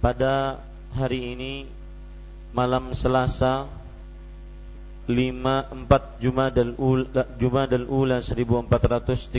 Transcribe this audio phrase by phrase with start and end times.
[0.00, 0.60] pada
[0.92, 1.54] hari ini
[2.52, 3.68] malam Selasa
[5.06, 9.30] 5 4 Jumadal Ula Jumadal Ula 1436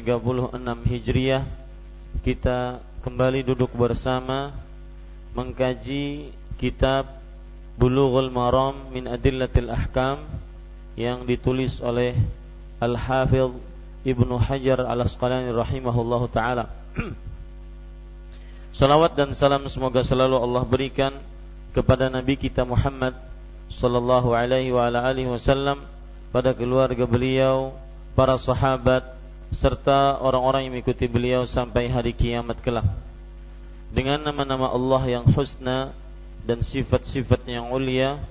[0.87, 1.43] Hijriah
[2.23, 4.55] kita kembali duduk bersama
[5.35, 7.19] mengkaji kitab
[7.77, 10.25] Bulughul Maram min Adillatil Ahkam
[10.97, 12.17] yang ditulis oleh
[12.81, 13.53] Al-Hafidh
[14.01, 16.73] Ibnu Hajar Al-Asqalani rahimahullahu taala.
[18.77, 21.09] Salawat dan salam semoga selalu Allah berikan
[21.73, 23.17] kepada Nabi kita Muhammad
[23.73, 25.81] sallallahu alaihi wa ala alihi wasallam
[26.29, 27.73] pada keluarga beliau,
[28.13, 29.17] para sahabat
[29.49, 32.85] serta orang-orang yang mengikuti beliau sampai hari kiamat kelak.
[33.89, 35.89] Dengan nama-nama Allah yang husna
[36.45, 38.21] dan sifat-sifat yang mulia,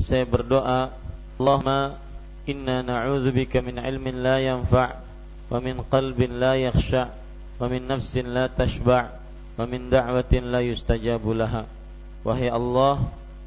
[0.00, 0.96] saya berdoa,
[1.36, 2.00] Allahumma
[2.48, 4.96] inna na'udzubika min ilmin la yanfa'
[5.52, 7.12] wa min qalbin la yakhsha'
[7.60, 9.19] wa min nafsin la tashba'
[9.60, 9.68] wa
[12.20, 12.94] wahai Allah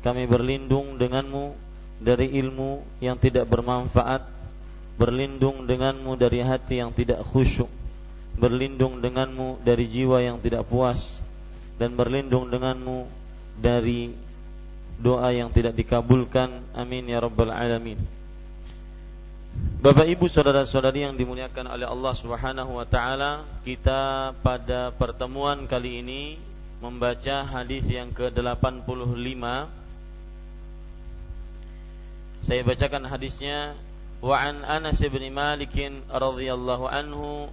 [0.01, 1.53] kami berlindung denganmu
[2.01, 4.25] dari ilmu yang tidak bermanfaat
[4.97, 7.69] berlindung denganmu dari hati yang tidak khusyuk
[8.37, 11.21] berlindung denganmu dari jiwa yang tidak puas
[11.77, 13.05] dan berlindung denganmu
[13.57, 14.13] dari
[14.97, 16.49] doa yang tidak dikabulkan.
[16.73, 17.97] Amin ya rabbal alamin.
[19.83, 26.39] Bapak Ibu saudara-saudari yang dimuliakan oleh Allah Subhanahu wa taala, kita pada pertemuan kali ini
[26.83, 29.43] membaca hadis yang ke-85.
[32.43, 33.75] Saya bacakan hadisnya
[34.23, 35.75] wa an Anas bin Malik
[36.11, 37.47] radhiyallahu anhu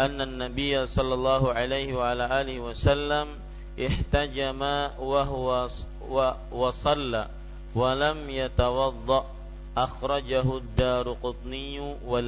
[0.00, 3.40] anna an-nabiy sallallahu alaihi wa ala alihi wasallam
[3.76, 5.72] ihtajama wa huwa
[6.08, 7.28] wa, wa salla
[7.72, 9.43] wa lam yatawadda
[9.74, 12.22] akhrajahu ad-Daruqutni wa.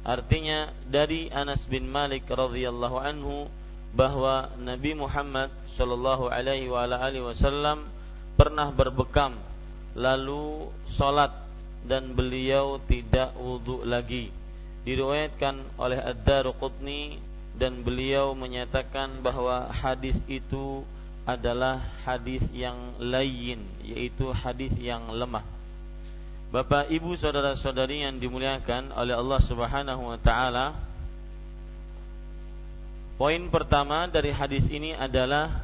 [0.00, 3.50] Artinya dari Anas bin Malik radhiyallahu anhu
[3.92, 6.70] bahwa Nabi Muhammad sallallahu alaihi
[7.20, 7.84] wasallam
[8.38, 9.36] pernah berbekam
[9.98, 11.34] lalu salat
[11.84, 14.30] dan beliau tidak wudu lagi.
[14.86, 17.20] Diriwayatkan oleh Ad-Daruqutni
[17.60, 20.86] dan beliau menyatakan bahwa hadis itu
[21.28, 25.59] adalah hadis yang lain yaitu hadis yang lemah.
[26.50, 30.74] Bapak, Ibu, saudara-saudari yang dimuliakan oleh Allah Subhanahu wa taala.
[33.14, 35.62] Poin pertama dari hadis ini adalah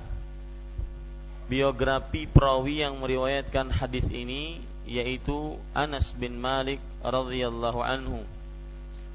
[1.50, 8.22] biografi perawi yang meriwayatkan hadis ini yaitu Anas bin Malik radhiyallahu anhu.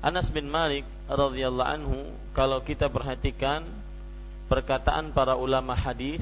[0.03, 1.99] Anas bin Malik radhiyallahu anhu
[2.35, 3.63] kalau kita perhatikan
[4.51, 6.19] perkataan para ulama hadis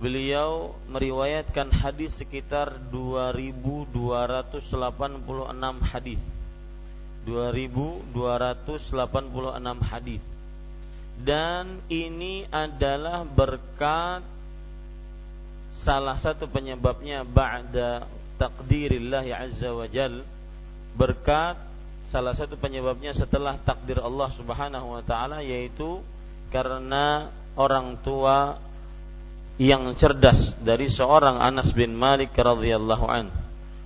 [0.00, 3.92] beliau meriwayatkan hadis sekitar 2286
[5.84, 6.20] hadis.
[7.28, 8.16] 2286
[9.84, 10.24] hadis.
[11.20, 14.24] Dan ini adalah berkat
[15.84, 18.08] salah satu penyebabnya ba'da
[18.40, 20.24] takdirillah azza wa jal
[20.96, 21.60] berkat
[22.08, 26.00] salah satu penyebabnya setelah takdir Allah Subhanahu wa taala yaitu
[26.48, 28.58] karena orang tua
[29.60, 33.28] yang cerdas dari seorang Anas bin Malik radhiyallahu an.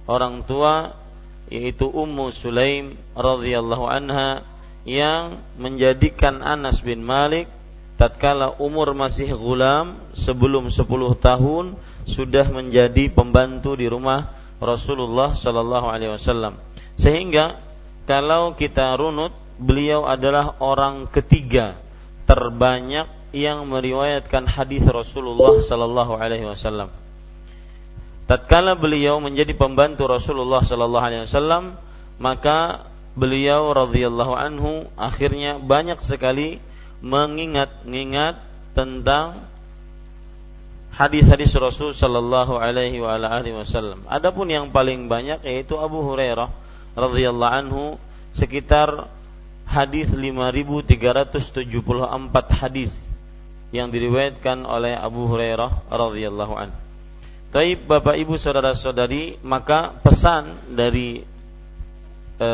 [0.06, 0.94] Orang tua
[1.50, 4.46] yaitu Ummu Sulaim radhiyallahu anha
[4.86, 7.50] yang menjadikan Anas bin Malik
[7.98, 10.86] tatkala umur masih gulam sebelum 10
[11.18, 11.74] tahun
[12.06, 14.30] sudah menjadi pembantu di rumah
[14.62, 16.54] Rasulullah sallallahu alaihi wasallam.
[16.94, 17.58] Sehingga
[18.06, 21.82] kalau kita runut beliau adalah orang ketiga
[22.30, 26.94] terbanyak yang meriwayatkan hadis Rasulullah sallallahu alaihi wasallam.
[28.30, 31.74] Tatkala beliau menjadi pembantu Rasulullah sallallahu alaihi wasallam,
[32.22, 32.86] maka
[33.18, 36.62] beliau radhiyallahu anhu akhirnya banyak sekali
[37.02, 38.38] mengingat-ingat
[38.72, 39.50] tentang
[40.94, 44.06] hadis-hadis Rasul sallallahu alaihi wa alihi wasallam.
[44.06, 46.54] Adapun yang paling banyak yaitu Abu Hurairah
[46.94, 47.98] radhiyallahu anhu
[48.30, 49.10] sekitar
[49.66, 52.94] hadis 5374 hadis
[53.74, 56.78] yang diriwayatkan oleh Abu Hurairah radhiyallahu anhu.
[57.50, 61.26] Taib Bapak Ibu saudara-saudari, maka pesan dari
[62.38, 62.50] e,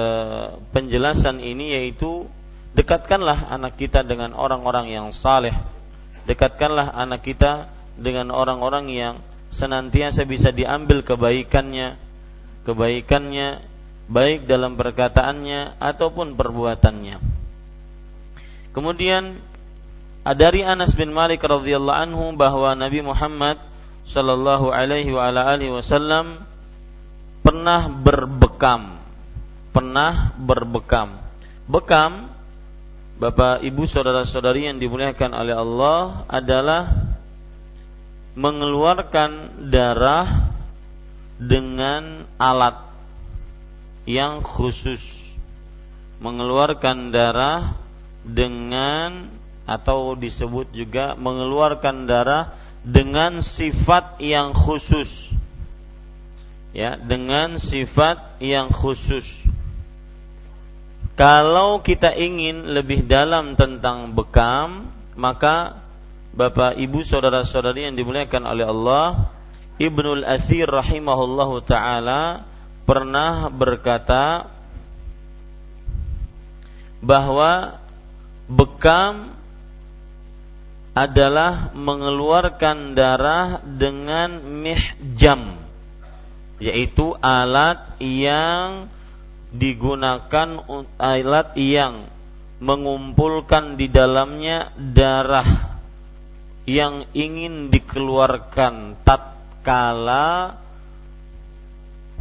[0.73, 2.25] penjelasan ini yaitu
[2.73, 5.53] dekatkanlah anak kita dengan orang-orang yang saleh.
[6.25, 7.69] Dekatkanlah anak kita
[8.01, 9.15] dengan orang-orang yang
[9.53, 12.01] senantiasa bisa diambil kebaikannya,
[12.65, 13.61] kebaikannya
[14.09, 17.17] baik dalam perkataannya ataupun perbuatannya.
[18.71, 19.50] Kemudian
[20.25, 23.57] dari Anas bin Malik radhiyallahu anhu bahwa Nabi Muhammad
[24.05, 26.45] sallallahu alaihi wa ala alihi wasallam
[27.41, 29.01] pernah berbekam.
[29.71, 31.23] Pernah berbekam.
[31.71, 32.31] Bekam
[33.21, 36.89] Bapak, Ibu, saudara-saudari yang dimuliakan oleh Allah adalah
[38.33, 40.57] mengeluarkan darah
[41.37, 42.81] dengan alat
[44.09, 45.05] yang khusus
[46.21, 47.81] mengeluarkan darah
[48.25, 49.40] dengan
[49.71, 55.31] atau disebut juga mengeluarkan darah dengan sifat yang khusus.
[56.75, 59.27] Ya dengan sifat yang khusus.
[61.15, 65.79] Kalau kita ingin lebih dalam tentang bekam maka
[66.31, 69.35] Bapak Ibu saudara-saudari yang dimuliakan oleh Allah
[69.81, 72.47] Ibnul Athir rahimahullahu taala
[72.87, 74.47] pernah berkata
[77.03, 77.81] bahwa
[78.45, 79.40] bekam
[80.93, 85.55] adalah mengeluarkan darah dengan mihjam
[86.61, 88.91] yaitu alat yang
[89.55, 90.61] digunakan
[91.01, 92.11] alat yang
[92.61, 95.81] mengumpulkan di dalamnya darah
[96.69, 100.61] yang ingin dikeluarkan tatkala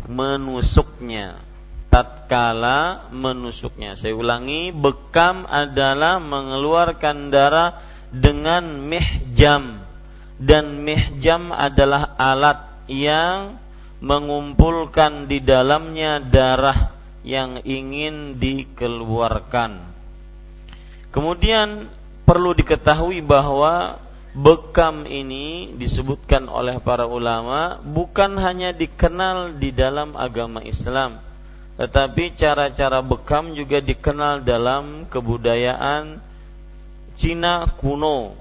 [0.07, 1.50] menusuknya
[1.89, 3.98] tatkala menusuknya.
[3.98, 9.85] Saya ulangi bekam adalah mengeluarkan darah dengan mihjam.
[10.39, 13.59] Dan mihjam adalah alat yang
[14.00, 16.95] mengumpulkan di dalamnya darah
[17.27, 19.83] yang ingin dikeluarkan.
[21.11, 21.91] Kemudian
[22.23, 24.00] perlu diketahui bahwa
[24.38, 31.17] bekam ini disebutkan oleh para ulama bukan hanya dikenal di dalam agama Islam
[31.81, 36.21] tetapi cara-cara bekam juga dikenal dalam kebudayaan
[37.19, 38.40] Cina kuno.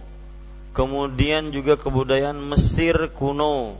[0.70, 3.75] Kemudian juga kebudayaan Mesir kuno.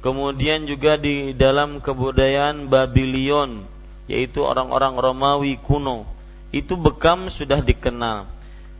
[0.00, 3.68] Kemudian juga di dalam kebudayaan Babylon
[4.08, 6.08] yaitu orang-orang Romawi kuno.
[6.48, 8.24] Itu bekam sudah dikenal.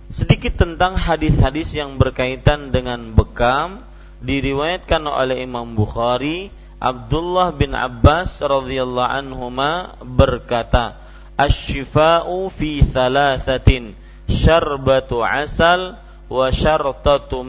[0.08, 3.84] Sedikit tentang hadis-hadis yang berkaitan dengan bekam
[4.24, 6.48] diriwayatkan oleh Imam Bukhari.
[6.80, 10.96] Abdullah bin Abbas radhiyallahu anhuma berkata
[11.34, 13.98] Asy-syifa'u fi thalathatin
[14.28, 15.96] syarbatu asal
[16.28, 17.42] wa syartatu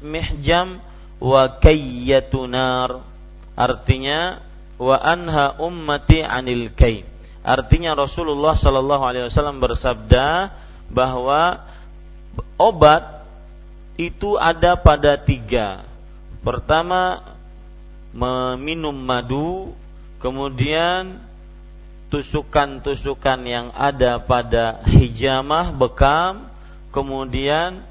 [0.00, 0.78] mihjam
[1.20, 3.04] wa kayyatu nar
[3.58, 4.40] artinya
[4.80, 7.04] wa anha ummati anil kay
[7.44, 10.54] artinya Rasulullah sallallahu alaihi wasallam bersabda
[10.88, 11.66] bahwa
[12.56, 13.20] obat
[14.00, 15.84] itu ada pada tiga.
[16.40, 17.20] Pertama,
[18.16, 19.76] meminum madu,
[20.24, 21.20] kemudian
[22.10, 26.50] tusukan-tusukan yang ada pada hijamah bekam,
[26.90, 27.86] kemudian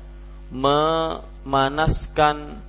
[0.52, 2.60] memanaskan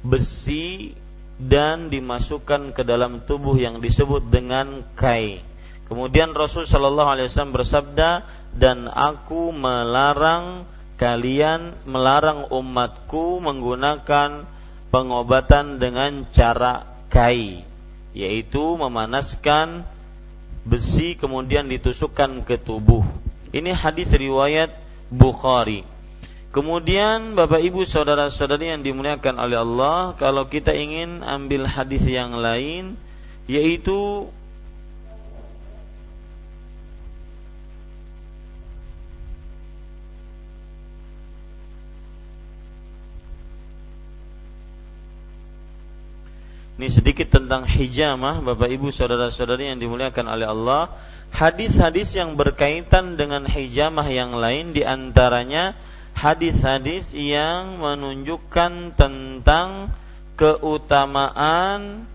[0.00, 0.96] besi
[1.38, 5.44] dan dimasukkan ke dalam tubuh yang disebut dengan kai.
[5.86, 8.10] Kemudian Rasul Shallallahu Alaihi Wasallam bersabda,
[8.56, 10.64] dan aku melarang
[10.98, 14.50] kalian melarang umatku menggunakan
[14.90, 17.62] pengobatan dengan cara kai
[18.16, 19.86] yaitu memanaskan
[20.68, 23.02] besi kemudian ditusukkan ke tubuh.
[23.50, 24.76] Ini hadis riwayat
[25.08, 25.88] Bukhari.
[26.52, 33.00] Kemudian Bapak Ibu saudara-saudari yang dimuliakan oleh Allah, kalau kita ingin ambil hadis yang lain
[33.48, 34.28] yaitu
[46.78, 50.94] Ini sedikit tentang hijamah Bapak Ibu saudara-saudari yang dimuliakan oleh Allah.
[51.34, 55.74] Hadis-hadis yang berkaitan dengan hijamah yang lain di antaranya
[56.14, 59.90] hadis-hadis yang menunjukkan tentang
[60.38, 62.06] keutamaan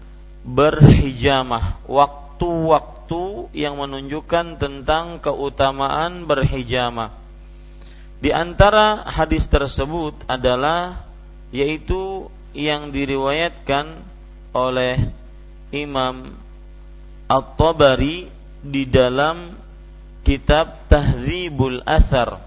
[0.48, 7.12] berhijamah, waktu-waktu yang menunjukkan tentang keutamaan berhijamah.
[8.24, 11.03] Di antara hadis tersebut adalah
[11.51, 14.12] yaitu yang diriwayatkan
[14.53, 15.10] oleh
[15.74, 16.38] Imam
[17.25, 18.29] At-Tabari
[18.62, 19.57] di dalam
[20.24, 22.39] kitab Tahzibul Asar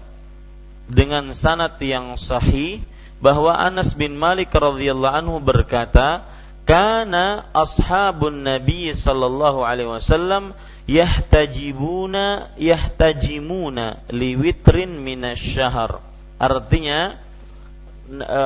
[0.87, 2.81] dengan sanad yang sahih
[3.19, 6.23] bahwa Anas bin Malik radhiyallahu anhu berkata,
[6.63, 10.55] "Kana ashabun Nabi sallallahu alaihi wasallam
[10.87, 15.99] yahtajibuna yahtajimuna liwitrin minasyahr."
[16.37, 17.19] Artinya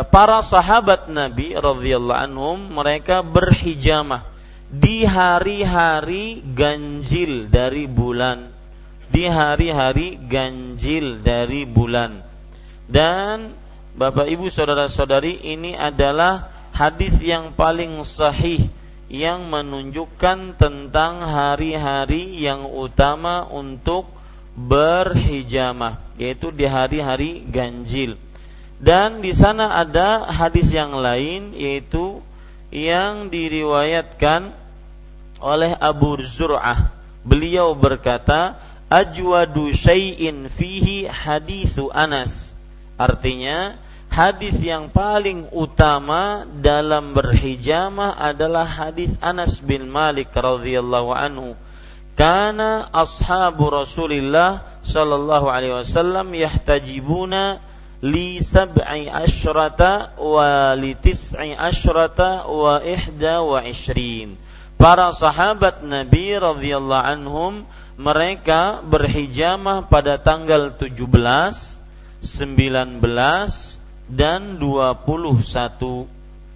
[0.09, 4.25] para sahabat Nabi radhiyallahu anhum mereka berhijamah
[4.71, 8.49] di hari-hari ganjil dari bulan.
[9.11, 12.23] Di hari-hari ganjil dari bulan.
[12.87, 13.53] Dan
[13.91, 18.71] Bapak Ibu saudara-saudari ini adalah hadis yang paling sahih
[19.11, 24.07] yang menunjukkan tentang hari-hari yang utama untuk
[24.55, 28.15] berhijamah yaitu di hari-hari ganjil
[28.81, 32.17] dan di sana ada hadis yang lain yaitu
[32.73, 34.57] yang diriwayatkan
[35.37, 36.89] oleh Abu Zur'ah.
[37.21, 38.57] Beliau berkata,
[38.89, 42.57] "Ajwadu syai'in fihi hadithu Anas."
[42.97, 43.77] Artinya,
[44.09, 51.53] hadis yang paling utama dalam berhijamah adalah hadis Anas bin Malik radhiyallahu anhu.
[52.17, 57.70] Karena ashabu Rasulillah sallallahu alaihi wasallam yahtajibuna
[58.01, 64.41] li sab'i asyrata wa li tis'i asyrata wa ihda wa ishrin.
[64.81, 67.53] Para sahabat Nabi radhiyallahu anhum
[68.01, 71.05] mereka berhijamah pada tanggal 17,
[72.25, 72.97] 19
[74.09, 76.09] dan 21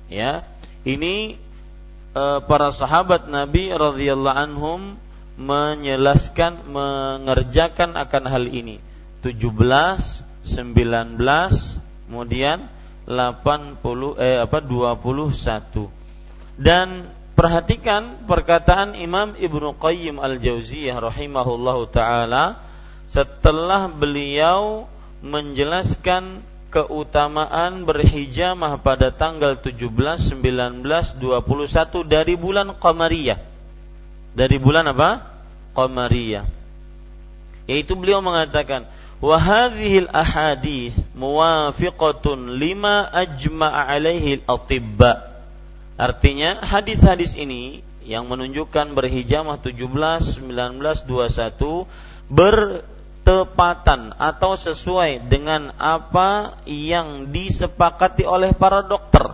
[0.10, 0.42] ya.
[0.82, 1.38] Ini
[2.18, 4.98] e, para sahabat Nabi radhiyallahu anhum
[5.38, 8.82] menjelaskan mengerjakan akan hal ini.
[9.22, 11.20] 17 19
[12.08, 12.70] kemudian
[13.10, 13.82] 80
[14.22, 15.90] eh apa 21
[16.62, 22.64] dan perhatikan perkataan Imam Ibnu Qayyim Al-Jauziyah rahimahullahu taala
[23.12, 24.88] setelah beliau
[25.20, 33.40] menjelaskan keutamaan berhijamah pada tanggal 17, 19, 21 dari bulan Qamariyah.
[34.36, 35.24] Dari bulan apa?
[35.72, 36.44] Qamariyah.
[37.72, 45.30] Yaitu beliau mengatakan وهذه الأحاديث موافقة لما أجمع عليه الأطباء
[46.00, 51.85] Artinya hadis-hadis ini yang menunjukkan berhijamah 17, 19, 21
[52.33, 59.28] bertepatan atau sesuai dengan apa yang disepakati oleh para dokter.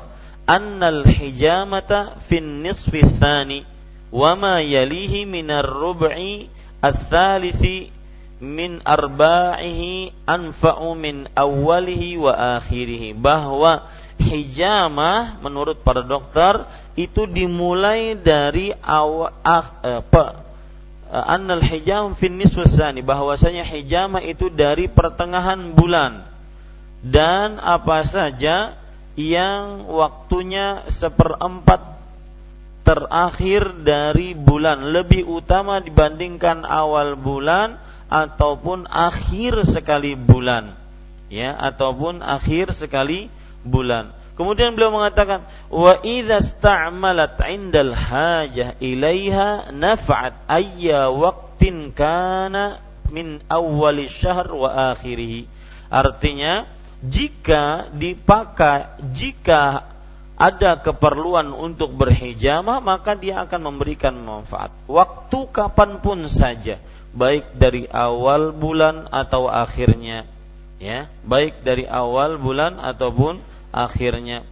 [0.51, 3.63] Annal hijamata fin nisfi tsani
[4.11, 6.51] wa ma yalihi minar rub'i
[6.83, 7.95] ats-tsalithi
[8.42, 13.14] min arba'ihi anfa'u min awwalihi wa akhirihi.
[13.14, 13.86] Bahwa
[14.18, 16.66] hijamah menurut para dokter
[16.98, 20.42] itu dimulai dari awal apa
[21.12, 26.26] annal hijam fin nisfusani bahwasanya hijamah itu dari pertengahan bulan.
[27.02, 28.78] Dan apa saja
[29.18, 31.98] yang waktunya seperempat
[32.86, 34.94] terakhir dari bulan.
[34.94, 40.76] Lebih utama dibandingkan awal bulan ataupun akhir sekali bulan.
[41.32, 43.32] Ya ataupun akhir sekali
[43.64, 44.12] bulan.
[44.36, 54.08] Kemudian beliau mengatakan wa idza sta'malat 'indal hajah ilaiha naf'at ayya waqtin kana min awwali
[54.08, 55.46] syahr wa akhirih
[55.92, 56.64] artinya
[57.04, 59.92] jika dipakai jika
[60.40, 64.74] ada keperluan untuk berhijamah maka dia akan memberikan manfaat.
[64.90, 70.24] Waktu kapan pun saja baik dari awal bulan atau akhirnya
[70.80, 74.48] ya baik dari awal bulan ataupun akhirnya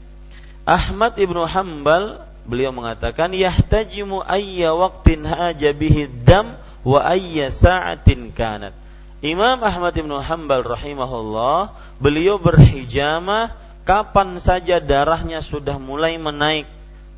[0.67, 8.73] Ahmad ibnu Hambal beliau mengatakan yahtajimu ayya waqtin haja bihi dam wa ayya sa'atin kanat.
[9.19, 13.51] Imam Ahmad bin Hanbal rahimahullah, beliau berhijamah
[13.83, 16.69] kapan saja darahnya sudah mulai menaik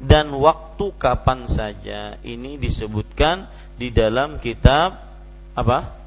[0.01, 2.17] dan waktu kapan saja.
[2.25, 3.45] Ini disebutkan
[3.77, 5.10] di dalam kitab
[5.55, 5.97] apa?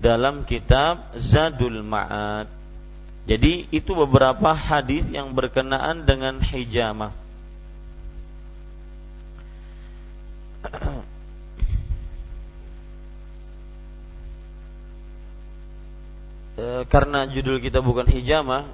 [0.00, 2.48] Dalam kitab Zadul Ma'ad.
[3.26, 7.10] Jadi itu beberapa hadis yang berkenaan dengan hijamah.
[16.54, 18.70] E, karena judul kita bukan hijamah,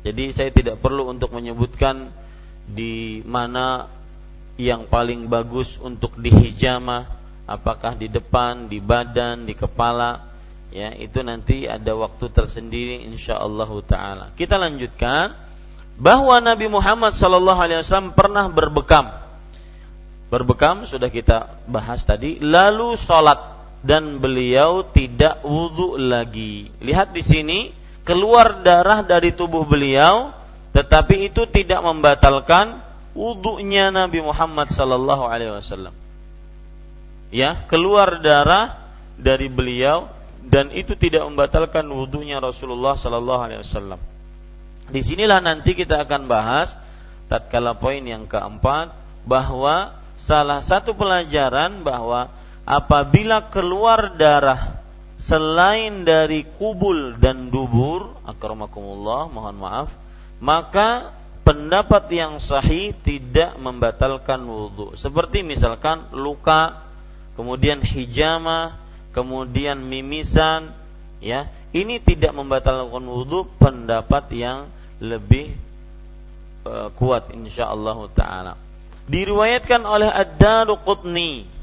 [0.00, 2.12] jadi saya tidak perlu untuk menyebutkan
[2.64, 3.88] di mana
[4.60, 7.19] yang paling bagus untuk dihijamah,
[7.50, 10.30] apakah di depan, di badan, di kepala,
[10.70, 14.30] ya itu nanti ada waktu tersendiri insyaallah taala.
[14.38, 15.34] Kita lanjutkan
[15.98, 19.10] bahwa Nabi Muhammad sallallahu alaihi wasallam pernah berbekam.
[20.30, 26.70] Berbekam sudah kita bahas tadi, lalu sholat dan beliau tidak wudhu lagi.
[26.78, 27.58] Lihat di sini
[28.06, 30.30] keluar darah dari tubuh beliau,
[30.70, 32.78] tetapi itu tidak membatalkan
[33.10, 36.09] wudhunya Nabi Muhammad Sallallahu Alaihi Wasallam.
[37.30, 40.10] Ya, keluar darah dari beliau
[40.42, 44.00] dan itu tidak membatalkan wudhunya Rasulullah Sallallahu Alaihi Wasallam.
[44.90, 46.74] Di sinilah nanti kita akan bahas
[47.30, 48.90] tatkala poin yang keempat
[49.22, 52.34] bahwa salah satu pelajaran bahwa
[52.66, 54.82] apabila keluar darah
[55.20, 59.88] selain dari kubul dan dubur akramakumullah mohon maaf
[60.40, 61.12] maka
[61.44, 66.89] pendapat yang sahih tidak membatalkan wudhu seperti misalkan luka
[67.34, 70.74] kemudian hijama kemudian mimisan
[71.18, 71.50] ya.
[71.70, 74.66] Ini tidak membatalkan wudhu pendapat yang
[74.98, 75.54] lebih
[76.66, 78.58] uh, kuat insyaallah taala.
[79.06, 81.60] Diriwayatkan oleh Ad-Daruqutni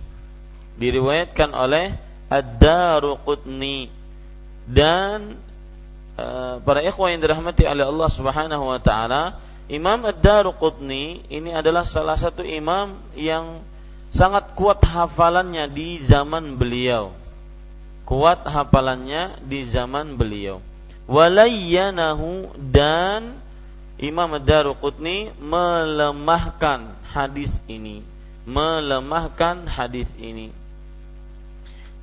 [0.77, 1.97] diriwayatkan oleh
[2.29, 3.89] Ad-Daruqutni
[4.69, 5.41] dan
[6.15, 12.15] uh, para ikhwan yang dirahmati oleh Allah Subhanahu wa taala, Imam Ad-Daruqutni ini adalah salah
[12.15, 13.59] satu imam yang
[14.17, 17.13] sangat kuat hafalannya di zaman beliau.
[18.09, 20.57] Kuat hafalannya di zaman beliau.
[21.05, 23.37] Walayyanahu dan
[24.01, 28.01] Imam Ad-Daruqutni melemahkan hadis ini,
[28.49, 30.49] melemahkan hadis ini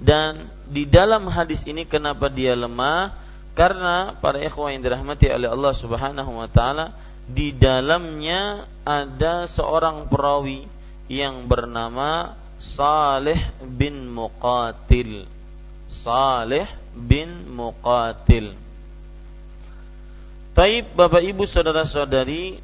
[0.00, 3.14] dan di dalam hadis ini kenapa dia lemah?
[3.54, 6.98] Karena para ikhwah yang dirahmati oleh Allah Subhanahu wa taala
[7.30, 10.66] di dalamnya ada seorang perawi
[11.10, 15.28] yang bernama Saleh bin Muqatil.
[15.90, 18.56] Saleh bin Muqatil.
[20.54, 22.62] Taib Bapak Ibu saudara-saudari,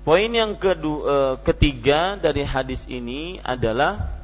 [0.00, 4.16] poin yang kedua, eh, ketiga dari hadis ini adalah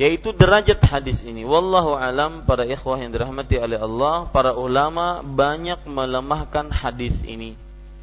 [0.00, 1.44] yaitu derajat hadis ini.
[1.44, 7.52] Wallahu alam para ikhwah yang dirahmati oleh Allah, para ulama banyak melemahkan hadis ini.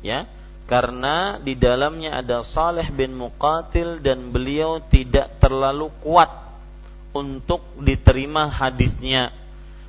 [0.05, 0.29] Ya,
[0.67, 6.27] karena di dalamnya ada Saleh bin Muqatil dan beliau tidak terlalu kuat
[7.15, 9.31] untuk diterima hadisnya.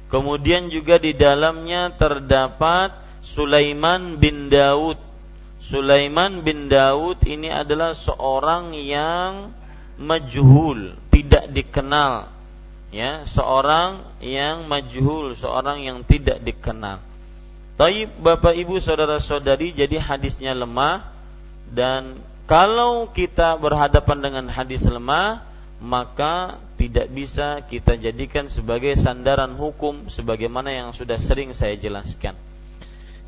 [0.06, 4.96] Kemudian juga di dalamnya terdapat Sulaiman bin Daud.
[5.58, 9.52] Sulaiman bin Daud ini adalah seorang yang
[9.98, 12.32] majhul, tidak dikenal.
[12.88, 17.04] Ya, seorang yang majhul, seorang yang tidak dikenal.
[17.78, 21.14] Taib Bapak Ibu saudara-saudari jadi hadisnya lemah
[21.70, 22.18] dan
[22.50, 25.46] kalau kita berhadapan dengan hadis lemah
[25.78, 32.34] maka tidak bisa kita jadikan sebagai sandaran hukum sebagaimana yang sudah sering saya jelaskan.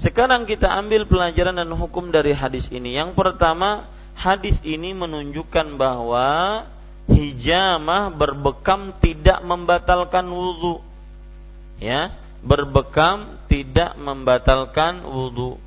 [0.03, 2.97] Sekarang kita ambil pelajaran dan hukum dari hadis ini.
[2.97, 3.87] Yang pertama,
[4.19, 6.65] hadis ini menunjukkan bahwa
[7.07, 10.81] hijamah berbekam tidak membatalkan wudhu.
[11.79, 15.61] Ya, berbekam tidak membatalkan wudhu.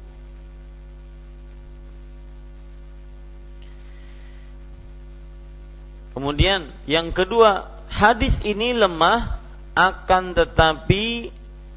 [6.14, 9.42] Kemudian yang kedua, hadis ini lemah
[9.74, 11.34] akan tetapi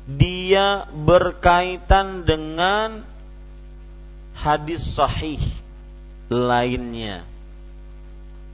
[0.06, 3.02] dia berkaitan dengan
[4.36, 5.40] hadis sahih
[6.28, 7.24] lainnya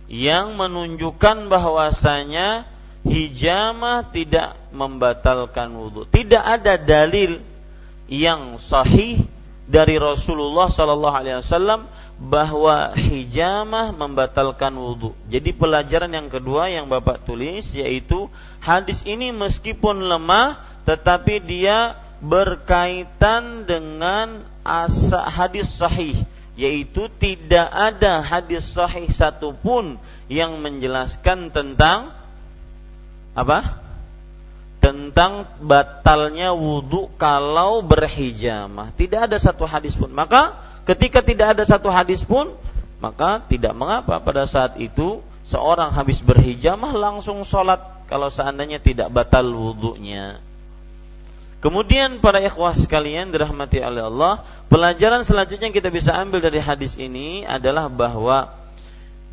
[0.08, 2.71] yang menunjukkan bahwasanya
[3.02, 6.06] hijamah tidak membatalkan wudhu.
[6.08, 7.42] Tidak ada dalil
[8.06, 9.26] yang sahih
[9.66, 11.86] dari Rasulullah Sallallahu Alaihi Wasallam
[12.22, 15.14] bahwa hijamah membatalkan wudhu.
[15.26, 18.30] Jadi pelajaran yang kedua yang bapak tulis yaitu
[18.62, 26.14] hadis ini meskipun lemah tetapi dia berkaitan dengan asa hadis sahih
[26.54, 29.98] yaitu tidak ada hadis sahih satupun
[30.30, 32.14] yang menjelaskan tentang
[33.32, 33.80] apa?
[34.82, 38.90] Tentang batalnya wudhu kalau berhijamah.
[38.98, 40.10] Tidak ada satu hadis pun.
[40.10, 42.52] Maka ketika tidak ada satu hadis pun,
[42.98, 49.46] maka tidak mengapa pada saat itu seorang habis berhijamah langsung sholat kalau seandainya tidak batal
[49.46, 50.42] wudhunya.
[51.62, 56.98] Kemudian para ikhwah sekalian dirahmati oleh Allah, pelajaran selanjutnya yang kita bisa ambil dari hadis
[56.98, 58.50] ini adalah bahwa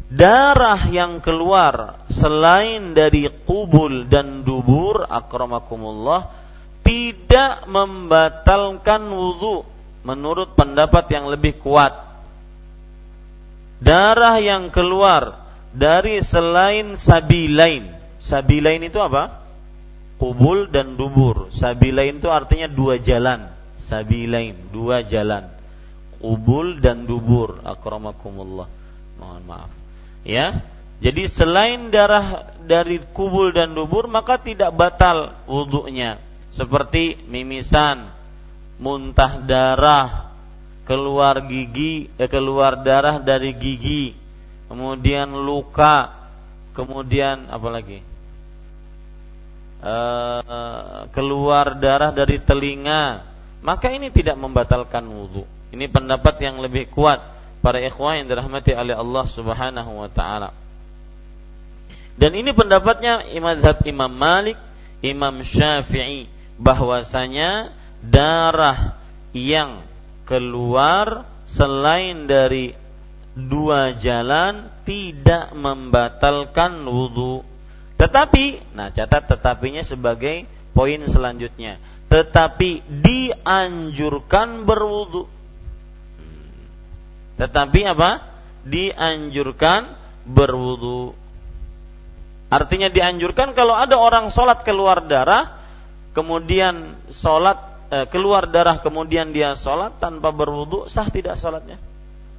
[0.10, 6.34] darah yang keluar selain dari kubul dan dubur akramakumullah
[6.82, 9.62] tidak membatalkan wudhu
[10.02, 11.93] menurut pendapat yang lebih kuat.
[13.80, 17.93] Darah yang keluar dari selain sabilain.
[18.19, 19.39] Sabilain itu apa?
[20.19, 21.48] kubul dan dubur.
[21.56, 23.56] Sabilain itu artinya dua jalan.
[23.80, 25.48] Sabilain, dua jalan.
[26.19, 27.63] Kubul dan dubur.
[27.63, 28.67] Akramakumullah.
[29.15, 29.79] Mohon maaf.
[30.30, 30.62] Ya.
[31.00, 36.22] Jadi selain darah dari kubul dan dubur maka tidak batal wudhunya.
[36.54, 38.13] Seperti mimisan,
[38.78, 40.36] muntah darah,
[40.86, 44.13] keluar gigi, eh, keluar darah dari gigi,
[44.68, 46.13] kemudian luka,
[46.76, 48.00] kemudian apa lagi?
[49.84, 53.24] uh, keluar darah dari telinga,
[53.63, 55.44] maka ini tidak membatalkan wudhu.
[55.70, 57.22] Ini pendapat yang lebih kuat
[57.60, 60.50] para ikhwan yang dirahmati oleh Allah Subhanahu wa taala.
[62.19, 63.56] Dan ini pendapatnya Imam
[63.88, 64.60] Imam Malik,
[65.00, 66.28] Imam Syafi'i
[66.60, 67.72] bahwasanya
[68.04, 69.00] darah
[69.32, 69.84] yang
[70.28, 72.76] keluar selain dari
[73.36, 77.48] dua jalan tidak membatalkan wudhu
[78.00, 81.84] tetapi, nah catat tetapinya sebagai poin selanjutnya.
[82.08, 85.28] Tetapi dianjurkan berwudu.
[87.39, 88.28] Tetapi apa?
[88.67, 89.95] Dianjurkan
[90.28, 91.15] berwudu.
[92.52, 95.62] Artinya dianjurkan kalau ada orang sholat keluar darah,
[96.12, 97.58] kemudian sholat
[97.93, 101.78] eh, keluar darah kemudian dia sholat tanpa berwudu, sah tidak sholatnya?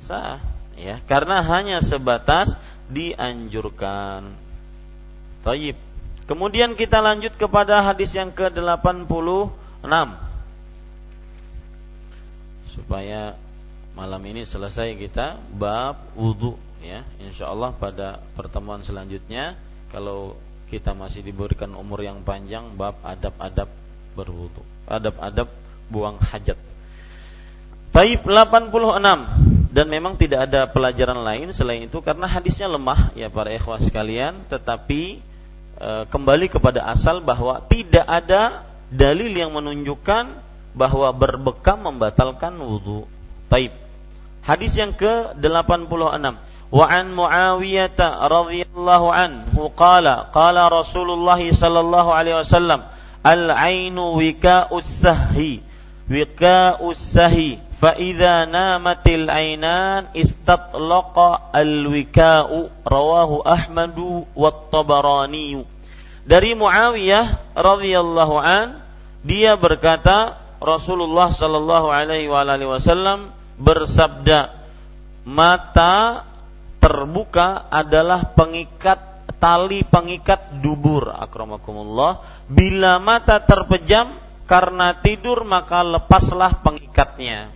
[0.02, 0.42] Sah,
[0.76, 2.58] ya, karena hanya sebatas
[2.90, 4.34] dianjurkan.
[5.46, 5.78] Taib.
[6.26, 9.50] Kemudian kita lanjut kepada hadis yang ke-86.
[12.70, 13.34] Supaya
[14.00, 17.04] malam ini selesai kita bab wudu ya.
[17.20, 19.60] Insyaallah pada pertemuan selanjutnya
[19.92, 20.40] kalau
[20.72, 23.68] kita masih diberikan umur yang panjang bab adab-adab
[24.16, 24.64] berwudu.
[24.88, 25.52] Adab-adab
[25.92, 26.56] buang hajat.
[27.92, 33.52] Taib 86 dan memang tidak ada pelajaran lain selain itu karena hadisnya lemah ya para
[33.52, 35.20] ikhwas sekalian tetapi
[35.76, 40.38] e, kembali kepada asal bahwa tidak ada dalil yang menunjukkan
[40.72, 43.04] bahwa berbekam membatalkan wudhu.
[43.50, 43.74] Taib.
[44.50, 46.34] Hadis yang ke-86.
[46.74, 47.94] Wa an Muawiyah
[48.26, 52.86] radhiyallahu anhu qala qala Rasulullah sallallahu alaihi wasallam
[53.22, 55.62] al-ainu wika'us sahhi
[56.06, 65.66] wika'us sahhi fa idza namatil ainan istatlaqa al-wika'u rawahu Ahmadu wat Tabarani
[66.22, 68.78] dari Muawiyah radhiyallahu an
[69.26, 74.56] dia berkata Rasulullah sallallahu alaihi wasallam bersabda
[75.28, 76.24] mata
[76.80, 81.12] terbuka adalah pengikat tali pengikat dubur.
[81.12, 82.44] Akramakumullah.
[82.48, 84.16] Bila mata terpejam
[84.48, 87.52] karena tidur maka lepaslah pengikatnya.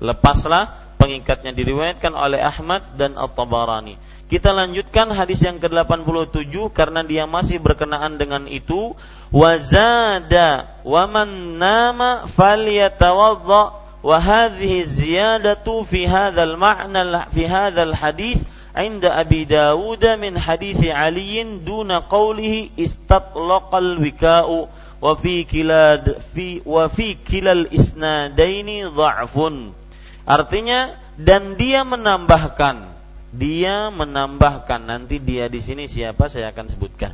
[0.00, 3.96] Lepaslah pengikatnya diriwayatkan oleh Ahmad dan At-Tabarani.
[4.30, 8.94] Kita lanjutkan hadis yang ke-87 karena dia masih berkenaan dengan itu.
[9.34, 12.30] Wazada wa man nama
[14.05, 18.39] wa hadhihi ziyadatu fi hadzal ma'na fi hadzal hadis
[18.75, 24.49] عند أبي داود من حديث علي دون قوله استطلق الوكاء
[25.01, 26.03] وفي كلا
[26.35, 29.35] في وفي كلا الإسنادين ضعف
[30.27, 32.95] artinya dan dia menambahkan
[33.35, 37.11] dia menambahkan nanti dia di sini siapa saya akan sebutkan.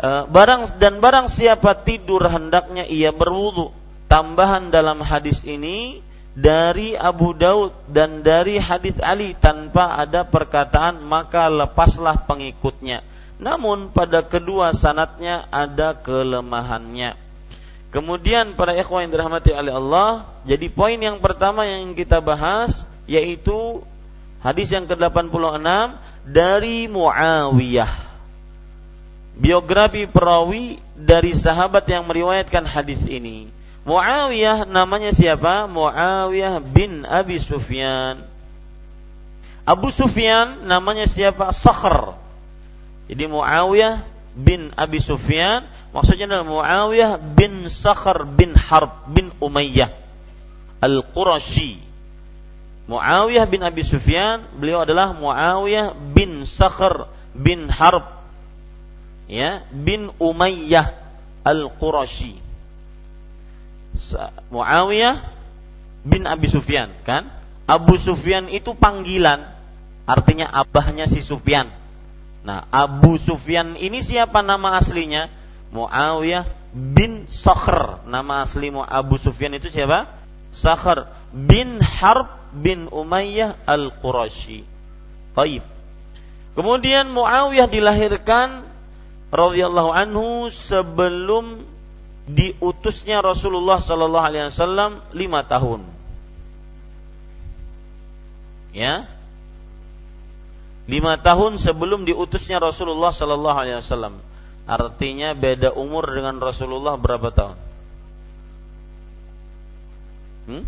[0.00, 3.68] E, barang dan barang siapa tidur hendaknya ia berwudu.
[4.05, 6.01] Tambahan dalam hadis ini
[6.35, 13.01] dari Abu Daud dan dari hadis Ali tanpa ada perkataan maka lepaslah pengikutnya.
[13.41, 17.17] Namun pada kedua sanatnya ada kelemahannya.
[17.91, 23.83] Kemudian para ikhwan yang dirahmati oleh Allah, jadi poin yang pertama yang kita bahas yaitu
[24.45, 25.65] Hadis yang ke-86
[26.21, 27.89] dari Muawiyah.
[29.41, 33.49] Biografi perawi dari sahabat yang meriwayatkan hadis ini.
[33.85, 35.69] Muawiyah namanya siapa?
[35.69, 38.25] Muawiyah bin Abi Sufyan.
[39.65, 41.53] Abu Sufyan namanya siapa?
[41.53, 42.17] Sakhr.
[43.05, 45.63] Jadi Muawiyah bin Abi Sufyan
[45.95, 49.95] maksudnya adalah Muawiyah bin Sakhar bin Harb bin Umayyah
[50.83, 51.79] Al-Qurashi
[52.91, 58.03] Muawiyah bin Abi Sufyan beliau adalah Muawiyah bin Sakhar bin Harb
[59.31, 60.91] ya bin Umayyah
[61.47, 62.44] Al-Qurashi
[64.51, 65.23] Muawiyah
[66.05, 67.31] bin Abi Sufyan kan?
[67.65, 69.49] Abu Sufyan itu panggilan
[70.05, 71.73] artinya abahnya si Sufyan.
[72.45, 75.31] Nah Abu Sufyan ini siapa nama aslinya?
[75.73, 78.05] Muawiyah bin Sakhr.
[78.05, 80.11] Nama asli Abu Sufyan itu siapa?
[80.55, 84.63] Sakhr bin Harb bin Umayyah al-Qurashi.
[85.35, 85.63] Baik.
[86.55, 88.63] Kemudian Muawiyah dilahirkan
[89.35, 91.74] radhiyallahu anhu sebelum
[92.25, 95.85] diutusnya Rasulullah Sallallahu Alaihi Wasallam lima tahun.
[98.75, 99.07] Ya,
[100.89, 104.19] lima tahun sebelum diutusnya Rasulullah Sallallahu Alaihi Wasallam.
[104.65, 107.57] Artinya beda umur dengan Rasulullah berapa tahun?
[110.49, 110.65] Hmm?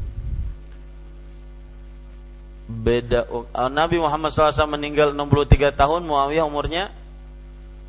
[2.67, 6.93] Beda uh, Nabi Muhammad SAW meninggal 63 tahun, Muawiyah umurnya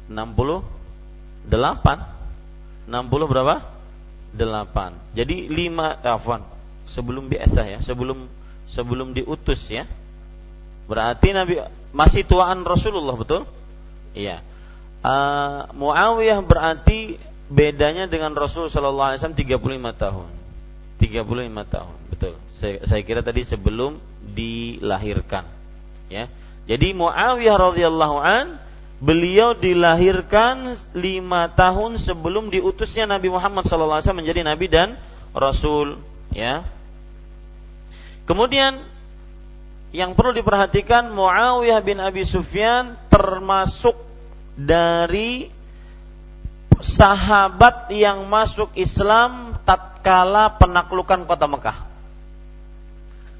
[0.09, 2.18] 68
[2.89, 3.61] 60 berapa?
[4.33, 5.17] 8.
[5.17, 6.43] Jadi 5 eh, afwan.
[6.89, 8.25] Sebelum biasa ya, sebelum
[8.65, 9.85] sebelum diutus ya.
[10.89, 11.61] Berarti Nabi
[11.93, 13.45] masih tuaan Rasulullah betul?
[14.17, 14.41] Iya.
[15.05, 17.21] Uh, Muawiyah berarti
[17.53, 20.29] bedanya dengan Rasul sallallahu alaihi wasallam 35 tahun.
[20.99, 22.35] 35 tahun, betul.
[22.59, 24.01] Saya, saya kira tadi sebelum
[24.35, 25.47] dilahirkan.
[26.09, 26.27] Ya.
[26.65, 28.59] Jadi Muawiyah radhiyallahu an
[28.99, 34.99] beliau dilahirkan lima tahun sebelum diutusnya Nabi Muhammad SAW menjadi Nabi dan
[35.31, 36.03] Rasul.
[36.35, 36.67] Ya.
[38.27, 38.85] Kemudian
[39.95, 43.97] yang perlu diperhatikan Muawiyah bin Abi Sufyan termasuk
[44.59, 45.49] dari
[46.83, 51.79] sahabat yang masuk Islam tatkala penaklukan kota Mekah.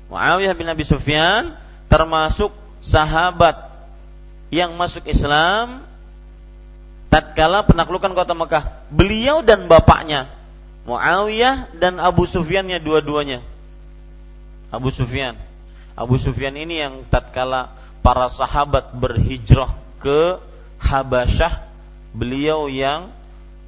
[0.09, 1.53] Muawiyah bin Abi Sufyan
[1.93, 3.69] termasuk sahabat
[4.49, 5.85] yang masuk Islam
[7.13, 8.65] tatkala penaklukan kota Mekah.
[8.93, 10.39] Beliau dan bapaknya
[10.89, 13.45] Muawiyah dan Abu Sufyannya dua-duanya.
[14.73, 15.37] Abu Sufyan.
[15.93, 20.41] Abu Sufyan ini yang tatkala para sahabat berhijrah ke
[20.79, 21.67] Habasyah,
[22.15, 23.11] beliau yang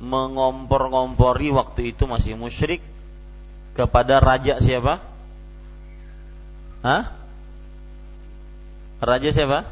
[0.00, 2.80] mengompor-ngompori waktu itu masih musyrik
[3.76, 5.02] kepada raja siapa?
[6.80, 7.12] Hah?
[9.02, 9.68] Raja siapa?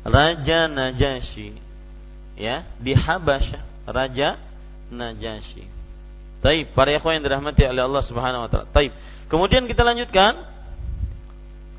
[0.00, 1.56] Raja Najasyi
[2.40, 4.40] ya di Habasyah Raja
[4.90, 5.66] Najasyi.
[6.40, 8.66] Taib, para ikhwan yang dirahmati oleh Allah Subhanahu wa taala.
[8.72, 8.96] Taib.
[9.28, 10.40] Kemudian kita lanjutkan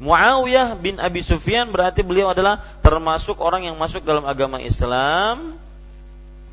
[0.02, 5.62] Muawiyah bin Abi Sufyan berarti beliau adalah termasuk orang yang masuk dalam agama Islam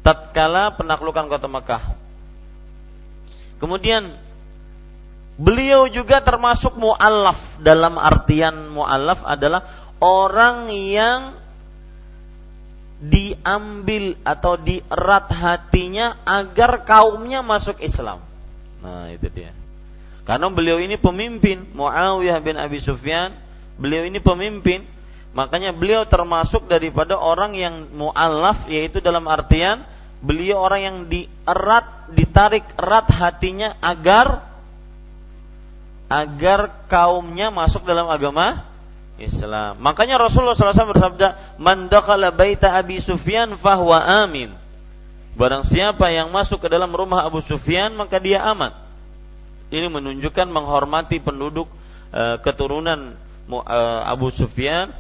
[0.05, 1.97] tatkala penaklukan kota Mekah.
[3.57, 4.21] Kemudian
[5.41, 9.65] beliau juga termasuk muallaf dalam artian muallaf adalah
[9.97, 11.33] orang yang
[12.99, 18.23] diambil atau dierat hatinya agar kaumnya masuk Islam.
[18.83, 19.55] Nah, itu dia.
[20.27, 23.33] Karena beliau ini pemimpin, Muawiyah bin Abi Sufyan,
[23.81, 24.85] beliau ini pemimpin,
[25.33, 29.87] makanya beliau termasuk daripada orang yang mualaf yaitu dalam artian
[30.19, 34.51] beliau orang yang dierat, ditarik erat hatinya agar
[36.09, 38.65] agar kaumnya masuk dalam agama
[39.19, 39.83] Islam.
[39.83, 44.55] Makanya Rasulullah SAW bersabda, "Man dakhala baita Abi Sufyan fahuwa amin."
[45.39, 48.75] Barang siapa yang masuk ke dalam rumah Abu Sufyan maka dia aman.
[49.71, 51.71] Ini menunjukkan menghormati penduduk
[52.11, 53.15] e, keturunan
[53.47, 54.91] e, Abu Sufyan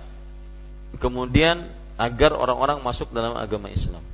[1.02, 1.66] kemudian
[1.98, 4.04] agar orang-orang masuk dalam agama Islam.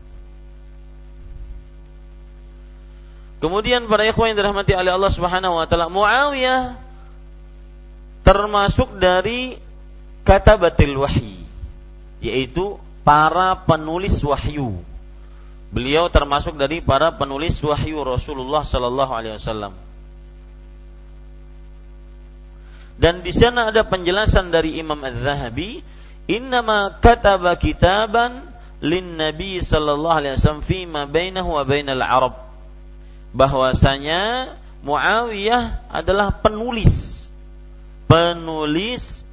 [3.45, 6.81] Kemudian para ikhwan yang dirahmati oleh Allah Subhanahu wa taala, Muawiyah
[8.25, 9.61] termasuk dari
[10.25, 11.45] kata batil wahyi
[12.25, 14.81] yaitu para penulis wahyu.
[15.69, 19.77] Beliau termasuk dari para penulis wahyu Rasulullah sallallahu alaihi wasallam.
[22.97, 25.83] Dan di sana ada penjelasan dari Imam Az-Zahabi,
[26.31, 28.49] "Innama kataba kitaban
[28.81, 32.35] lin Nabi sallallahu alaihi wasallam fi ma bainahu wa bainal Arab."
[33.35, 34.55] Bahwasanya
[34.87, 37.25] Muawiyah adalah penulis
[38.05, 39.24] penulis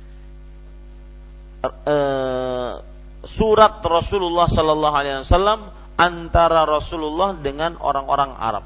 [1.64, 2.82] uh,
[3.26, 8.66] surat Rasulullah Sallallahu Alaihi Wasallam antara Rasulullah dengan orang-orang Arab.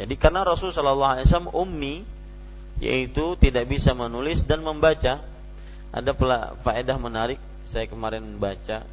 [0.00, 1.94] Jadi karena Rasul Sallallahu Alaihi Wasallam ummi,
[2.80, 5.20] yaitu tidak bisa menulis dan membaca.
[5.90, 6.14] Ada
[6.62, 7.42] faedah menarik.
[7.66, 8.86] Saya kemarin baca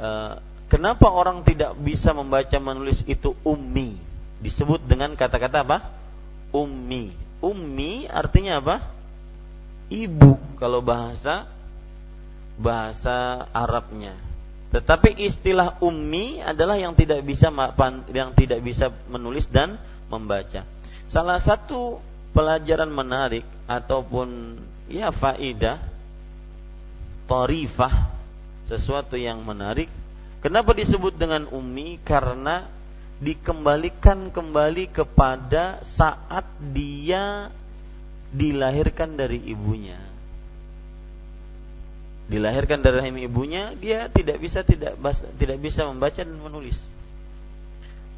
[0.00, 0.34] uh,
[0.72, 3.94] kenapa orang tidak bisa membaca menulis itu ummi?
[4.40, 5.78] Disebut dengan kata-kata apa?
[6.56, 7.12] Ummi.
[7.44, 8.76] Ummi artinya apa?
[9.92, 11.44] Ibu kalau bahasa
[12.60, 14.12] bahasa Arabnya.
[14.70, 17.50] Tetapi istilah ummi adalah yang tidak bisa
[18.14, 20.62] yang tidak bisa menulis dan membaca.
[21.10, 21.98] Salah satu
[22.30, 25.82] pelajaran menarik ataupun ya faidah
[27.26, 28.14] tarifah
[28.66, 29.90] sesuatu yang menarik.
[30.38, 31.98] Kenapa disebut dengan ummi?
[32.06, 32.70] Karena
[33.18, 37.50] dikembalikan kembali kepada saat dia
[38.30, 40.09] dilahirkan dari ibunya.
[42.30, 44.94] Dilahirkan dari rahim ibunya, dia tidak bisa tidak
[45.34, 46.78] tidak bisa membaca dan menulis.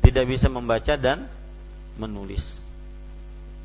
[0.04, 1.32] Tidak bisa membaca dan
[1.96, 2.60] menulis.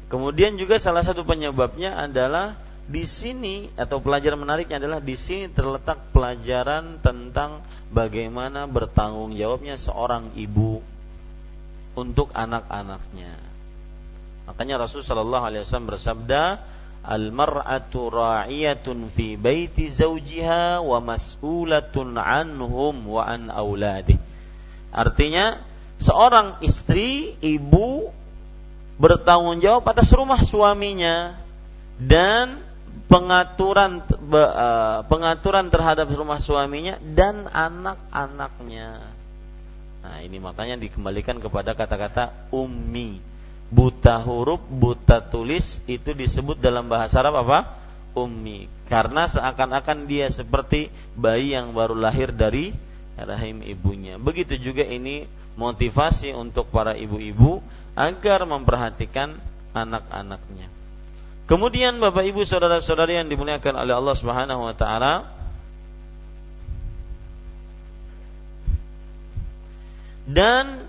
[0.08, 2.56] Kemudian juga salah satu penyebabnya adalah
[2.88, 10.32] di sini atau pelajaran menariknya adalah di sini terletak pelajaran tentang bagaimana bertanggung jawabnya seorang
[10.40, 10.80] ibu
[12.00, 13.36] untuk anak-anaknya.
[14.48, 16.44] Makanya Rasul Shallallahu Alaihi Wasallam bersabda,
[17.08, 24.20] al mar'atu ra'iyatun fi baiti zawjiha wa mas'ulatun anhum wa an auladi.
[24.92, 25.64] Artinya
[26.04, 28.12] seorang istri, ibu
[29.00, 31.40] bertanggung jawab atas rumah suaminya
[31.96, 32.60] dan
[33.08, 39.16] pengaturan uh, pengaturan terhadap rumah suaminya dan anak-anaknya.
[40.04, 43.37] Nah, ini makanya dikembalikan kepada kata-kata ummi.
[43.68, 47.76] Buta huruf, buta tulis itu disebut dalam bahasa Arab apa?
[48.16, 48.72] Ummi.
[48.88, 50.88] Karena seakan-akan dia seperti
[51.20, 52.72] bayi yang baru lahir dari
[53.20, 54.16] rahim ibunya.
[54.16, 55.28] Begitu juga ini
[55.60, 57.60] motivasi untuk para ibu-ibu
[57.98, 59.36] agar memperhatikan
[59.74, 60.70] anak-anaknya.
[61.48, 65.14] Kemudian Bapak Ibu saudara-saudari yang dimuliakan oleh Allah Subhanahu wa taala
[70.28, 70.87] dan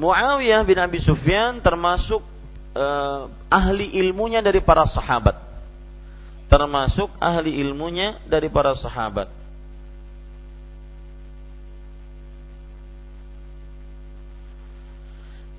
[0.00, 2.24] Muawiyah bin Abi Sufyan termasuk
[2.72, 5.36] uh, ahli ilmunya dari para sahabat.
[6.48, 9.28] Termasuk ahli ilmunya dari para sahabat.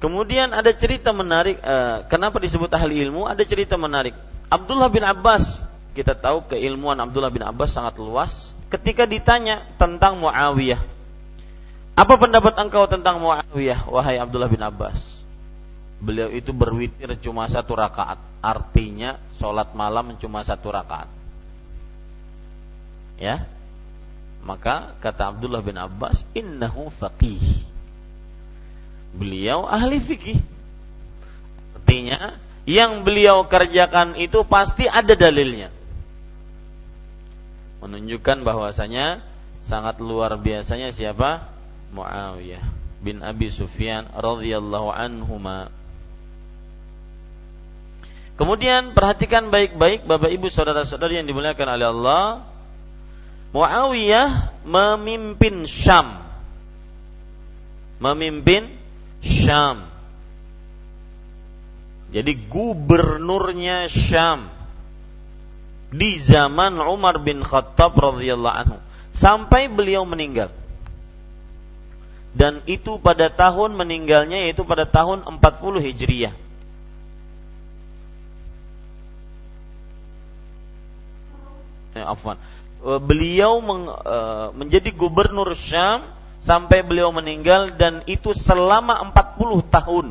[0.01, 3.29] Kemudian ada cerita menarik, uh, kenapa disebut ahli ilmu?
[3.29, 4.17] Ada cerita menarik.
[4.49, 5.61] Abdullah bin Abbas,
[5.93, 8.57] kita tahu keilmuan Abdullah bin Abbas sangat luas.
[8.73, 10.81] Ketika ditanya tentang Muawiyah,
[12.01, 14.97] apa pendapat engkau tentang Muawiyah, wahai Abdullah bin Abbas?
[16.01, 21.05] Beliau itu berwitir cuma satu rakaat, artinya sholat malam cuma satu rakaat.
[23.21, 23.45] Ya,
[24.41, 27.69] maka kata Abdullah bin Abbas, innahu faqih
[29.13, 30.39] beliau ahli fikih.
[31.77, 35.69] Artinya, yang beliau kerjakan itu pasti ada dalilnya.
[37.83, 39.21] Menunjukkan bahwasanya
[39.61, 41.51] sangat luar biasanya siapa?
[41.91, 42.63] Muawiyah
[43.03, 45.69] bin Abi Sufyan radhiyallahu anhuma.
[48.39, 52.25] Kemudian perhatikan baik-baik Bapak Ibu saudara-saudari yang dimuliakan oleh Allah.
[53.51, 56.23] Muawiyah memimpin Syam.
[58.01, 58.71] Memimpin
[59.21, 59.91] Syam.
[62.11, 64.51] Jadi gubernurnya Syam
[65.91, 68.77] di zaman Umar bin Khattab radhiyallahu anhu
[69.11, 70.60] sampai beliau meninggal.
[72.31, 76.33] Dan itu pada tahun meninggalnya yaitu pada tahun 40 Hijriah.
[81.91, 82.39] Eh, afwan.
[82.81, 86.07] Eh, beliau meng, eh, menjadi gubernur Syam
[86.39, 90.07] sampai beliau meninggal dan itu selama 40 tahun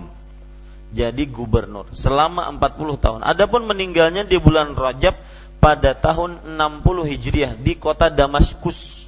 [0.90, 3.20] jadi gubernur selama 40 tahun.
[3.22, 5.14] Adapun meninggalnya di bulan Rajab
[5.62, 9.06] pada tahun 60 Hijriah di kota Damaskus.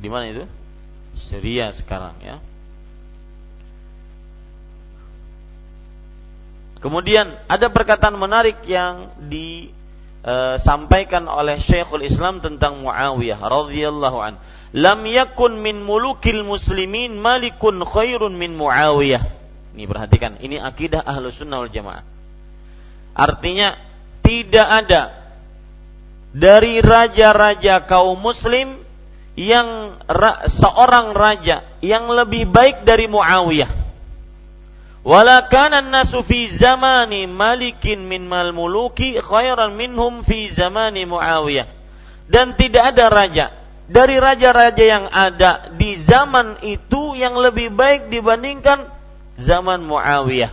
[0.00, 0.44] Di mana itu?
[1.18, 2.38] Syria sekarang ya.
[6.78, 14.38] Kemudian ada perkataan menarik yang disampaikan oleh Syekhul Islam tentang Muawiyah radhiyallahu anhu
[14.72, 19.22] lam yakun min mulukil muslimin malikun khairun min Muawiyah.
[19.74, 22.02] Ini perhatikan, ini akidah ahlu sunnah wal jamaah.
[23.18, 23.74] Artinya
[24.22, 25.02] tidak ada
[26.34, 28.78] dari raja-raja kaum muslim
[29.38, 33.70] yang ra, seorang raja yang lebih baik dari Muawiyah.
[35.06, 41.70] Wala kana nasu fi zamani malikin min mal muluki khairan minhum fi zamani Muawiyah.
[42.26, 43.46] Dan tidak ada raja
[43.86, 48.90] dari raja-raja yang ada di zaman itu yang lebih baik dibandingkan
[49.38, 50.50] zaman Muawiyah.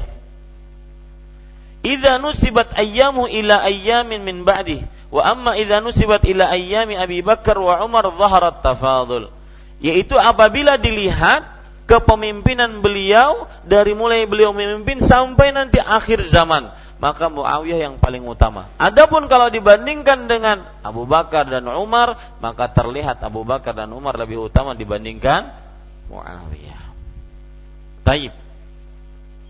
[1.81, 4.85] Idza nusibat ayyamu ila ayyamin min ba'di
[5.15, 9.31] wa amma idza nusibat ila ayyami Abi Bakar wa Umar zaharat tafadul.
[9.79, 11.47] yaitu apabila dilihat
[11.87, 18.71] kepemimpinan beliau dari mulai beliau memimpin sampai nanti akhir zaman maka Muawiyah yang paling utama.
[18.79, 24.47] Adapun kalau dibandingkan dengan Abu Bakar dan Umar, maka terlihat Abu Bakar dan Umar lebih
[24.47, 25.51] utama dibandingkan
[26.07, 26.83] Muawiyah.
[28.07, 28.31] Taib.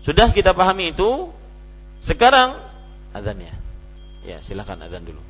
[0.02, 1.30] Sudah kita pahami itu.
[2.02, 2.62] Sekarang
[3.14, 3.54] azannya.
[4.26, 5.22] Ya, silakan azan dulu.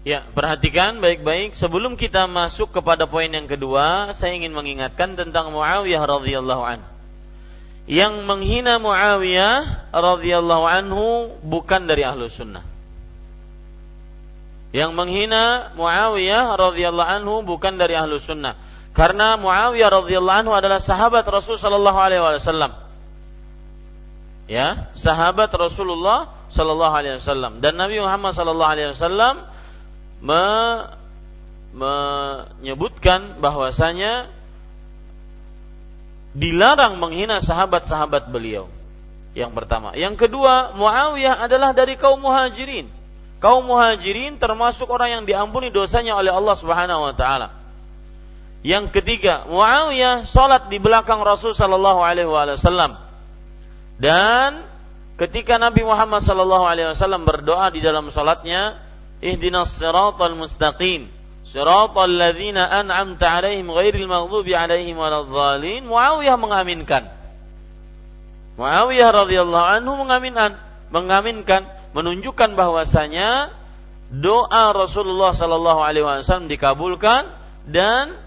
[0.00, 6.00] Ya, perhatikan baik-baik sebelum kita masuk kepada poin yang kedua, saya ingin mengingatkan tentang Muawiyah
[6.00, 6.88] radhiyallahu anhu.
[7.84, 12.64] Yang menghina Muawiyah radhiyallahu anhu bukan dari ahlu sunnah.
[14.72, 18.56] Yang menghina Muawiyah radhiyallahu anhu bukan dari ahlu sunnah.
[18.96, 22.72] Karena Muawiyah radhiyallahu anhu adalah sahabat Rasul sallallahu alaihi wasallam.
[24.48, 29.49] Ya, sahabat Rasulullah sallallahu alaihi wasallam dan Nabi Muhammad sallallahu alaihi wasallam
[30.20, 30.44] me,
[31.70, 34.28] menyebutkan bahwasanya
[36.34, 38.70] dilarang menghina sahabat-sahabat beliau.
[39.30, 42.90] Yang pertama, yang kedua, Muawiyah adalah dari kaum Muhajirin.
[43.38, 47.54] Kaum Muhajirin termasuk orang yang diampuni dosanya oleh Allah Subhanahu wa taala.
[48.60, 52.98] Yang ketiga, Muawiyah salat di belakang Rasul sallallahu alaihi wasallam.
[53.96, 54.66] Dan
[55.16, 58.82] ketika Nabi Muhammad sallallahu alaihi wasallam berdoa di dalam salatnya,
[59.20, 61.08] ihdinas siratal mustaqim
[61.44, 67.08] siratal ladzina an'amta alaihim ghairil maghdubi alaihim waladhdallin Muawiyah mengaminkan.
[68.60, 70.52] Muawiyah radhiyallahu anhu mengaminkan.
[70.90, 73.54] mengaminkan menunjukkan bahwasanya
[74.10, 77.30] doa Rasulullah sallallahu alaihi wasallam dikabulkan
[77.70, 78.18] dan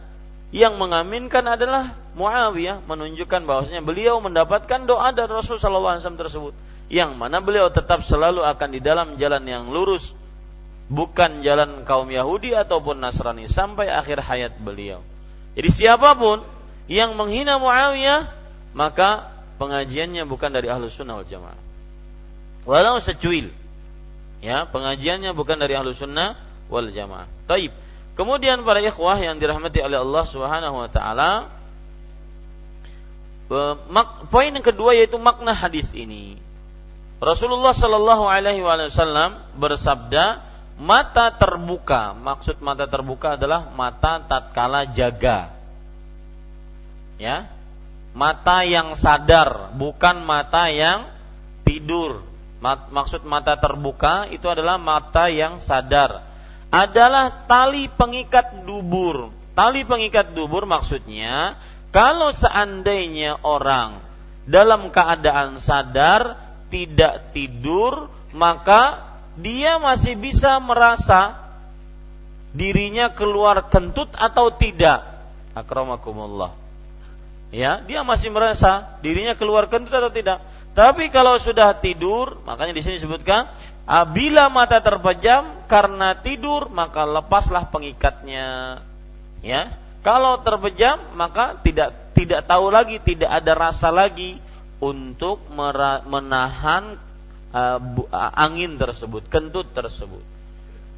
[0.56, 6.54] yang mengaminkan adalah Muawiyah menunjukkan bahwasanya beliau mendapatkan doa dari Rasul sallallahu alaihi wasallam tersebut
[6.88, 10.16] yang mana beliau tetap selalu akan di dalam jalan yang lurus
[10.94, 15.02] bukan jalan kaum Yahudi ataupun Nasrani sampai akhir hayat beliau.
[15.58, 16.46] Jadi siapa pun
[16.86, 18.30] yang menghina Muawiyah
[18.78, 21.60] maka pengajiannya bukan dari ahlu sunnah wal jamaah.
[22.70, 23.50] Walau secuil.
[24.44, 26.38] Ya, pengajiannya bukan dari ahlu sunnah
[26.70, 27.26] wal jamaah.
[27.50, 27.74] Taib.
[28.14, 31.50] Kemudian para ikhwah yang dirahmati oleh Allah Subhanahu wa taala
[34.30, 36.38] poin yang kedua yaitu makna hadis ini.
[37.24, 40.44] Rasulullah Shallallahu alaihi wasallam bersabda,
[40.78, 42.14] mata terbuka.
[42.18, 45.54] Maksud mata terbuka adalah mata tatkala jaga.
[47.18, 47.50] Ya.
[48.14, 51.10] Mata yang sadar, bukan mata yang
[51.66, 52.22] tidur.
[52.64, 56.22] Maksud mata terbuka itu adalah mata yang sadar.
[56.70, 59.34] Adalah tali pengikat dubur.
[59.54, 61.58] Tali pengikat dubur maksudnya
[61.94, 64.02] kalau seandainya orang
[64.50, 66.42] dalam keadaan sadar
[66.74, 71.42] tidak tidur maka dia masih bisa merasa
[72.54, 75.02] dirinya keluar kentut atau tidak.
[75.58, 76.54] Akramakumullah.
[77.54, 80.42] Ya, dia masih merasa dirinya keluar kentut atau tidak.
[80.74, 83.46] Tapi kalau sudah tidur, makanya di sini disebutkan
[83.86, 88.82] apabila mata terpejam karena tidur maka lepaslah pengikatnya.
[89.46, 89.78] Ya.
[90.02, 94.42] Kalau terpejam maka tidak tidak tahu lagi, tidak ada rasa lagi
[94.82, 95.46] untuk
[96.10, 96.98] menahan
[97.54, 97.80] uh,
[98.34, 100.26] angin tersebut, kentut tersebut.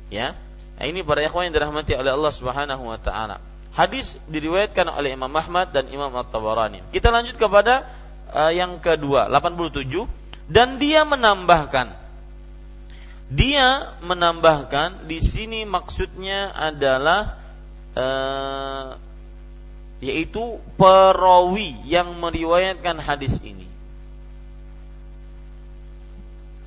[0.10, 0.34] Ya.
[0.76, 3.43] Nah, ini para ikhwan yang dirahmati oleh Allah Subhanahu wa taala.
[3.76, 6.95] Hadis diriwayatkan oleh Imam Ahmad dan Imam At-Tabarani.
[6.95, 7.91] Kita lanjut kepada
[8.32, 9.91] uh, yang kedua, 87
[10.47, 12.06] dan dia menambahkan
[13.26, 17.41] dia menambahkan di sini maksudnya adalah
[17.97, 19.01] uh,
[19.97, 23.64] yaitu perawi yang meriwayatkan hadis ini.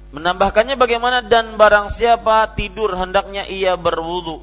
[0.08, 4.40] Menambahkannya bagaimana dan barang siapa tidur hendaknya ia berwudu.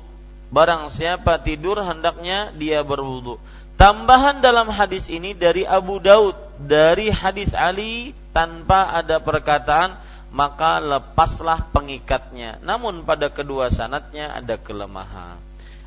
[0.54, 3.42] Barang siapa tidur hendaknya dia berwudu.
[3.76, 10.00] Tambahan dalam hadis ini dari Abu Daud dari hadis Ali tanpa ada perkataan
[10.30, 12.62] maka lepaslah pengikatnya.
[12.62, 15.42] Namun pada kedua sanatnya ada kelemahan.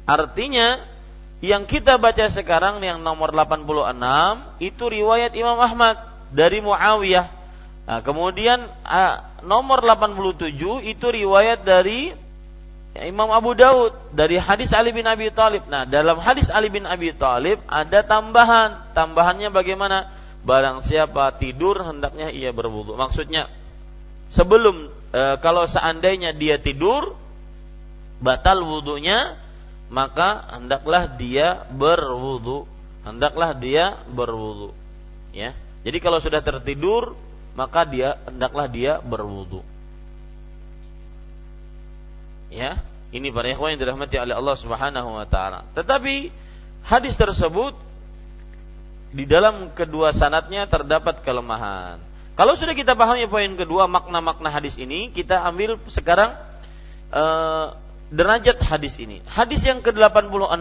[0.08, 0.82] Artinya
[1.38, 3.62] yang kita baca sekarang yang nomor 86
[4.58, 6.02] itu riwayat Imam Ahmad
[6.34, 7.37] dari Muawiyah
[7.88, 8.68] Nah, kemudian
[9.48, 10.52] nomor 87
[10.84, 12.12] itu riwayat dari
[13.00, 15.64] Imam Abu Daud dari hadis Ali bin Abi Thalib.
[15.72, 18.92] Nah, dalam hadis Ali bin Abi Thalib ada tambahan.
[18.92, 20.12] Tambahannya bagaimana?
[20.44, 22.94] Barang siapa tidur hendaknya ia berwudu.
[22.94, 23.48] Maksudnya
[24.32, 27.16] sebelum e, kalau seandainya dia tidur
[28.20, 29.40] batal wudunya,
[29.88, 32.68] maka hendaklah dia berwudu.
[33.02, 34.76] Hendaklah dia berwudu.
[35.32, 35.56] Ya.
[35.86, 37.16] Jadi kalau sudah tertidur
[37.58, 39.66] maka dia hendaklah dia berwudu.
[42.54, 42.78] Ya,
[43.10, 45.66] Ini para ikhwan yang dirahmati oleh Allah Subhanahu wa taala.
[45.74, 46.30] Tetapi
[46.86, 47.74] hadis tersebut
[49.10, 51.98] di dalam kedua sanatnya terdapat kelemahan.
[52.36, 56.36] Kalau sudah kita pahami poin kedua makna-makna hadis ini, kita ambil sekarang
[57.10, 57.74] uh,
[58.12, 59.24] derajat hadis ini.
[59.24, 60.54] Hadis yang ke-86.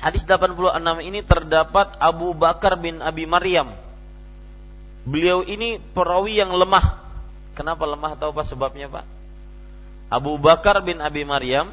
[0.00, 3.83] Hadis 86 ini terdapat Abu Bakar bin Abi Maryam.
[5.04, 7.00] Beliau ini perawi yang lemah.
[7.54, 8.16] Kenapa lemah?
[8.16, 9.04] Tahu apa sebabnya, Pak?
[10.08, 11.70] Abu Bakar bin Abi Maryam.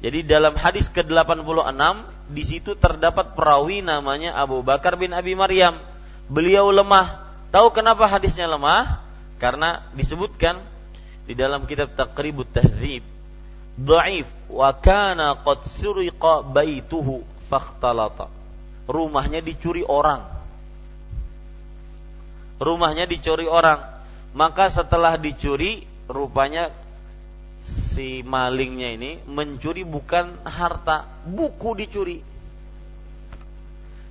[0.00, 1.76] Jadi dalam hadis ke-86
[2.32, 5.76] di situ terdapat perawi namanya Abu Bakar bin Abi Maryam.
[6.30, 7.28] Beliau lemah.
[7.52, 9.04] Tahu kenapa hadisnya lemah?
[9.36, 10.64] Karena disebutkan
[11.28, 13.20] di dalam kitab Taqribut Tahdzib
[13.80, 18.28] dhaif wa kana qad suriqa baituhu fakhtalata.
[18.90, 20.39] Rumahnya dicuri orang.
[22.60, 23.80] Rumahnya dicuri orang.
[24.36, 26.70] Maka setelah dicuri rupanya
[27.66, 32.18] si malingnya ini mencuri bukan harta, buku dicuri.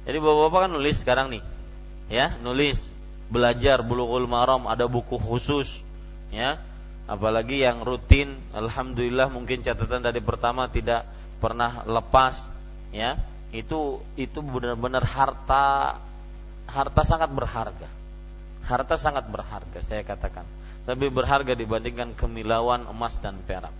[0.09, 1.43] Jadi bapak-bapak kan nulis sekarang nih,
[2.09, 2.81] ya nulis
[3.29, 5.69] belajar bulughul maram ada buku khusus,
[6.33, 6.57] ya
[7.05, 8.41] apalagi yang rutin.
[8.55, 11.05] Alhamdulillah mungkin catatan dari pertama tidak
[11.37, 12.41] pernah lepas,
[12.89, 13.21] ya
[13.53, 15.97] itu itu benar-benar harta
[16.65, 17.89] harta sangat berharga,
[18.65, 20.47] harta sangat berharga saya katakan
[20.89, 23.73] lebih berharga dibandingkan kemilauan emas dan perak.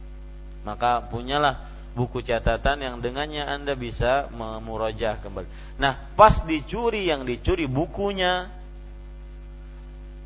[0.62, 1.66] Maka punyalah
[1.98, 5.48] buku catatan yang dengannya Anda bisa memurajah kembali.
[5.82, 8.52] Nah, pas dicuri yang dicuri bukunya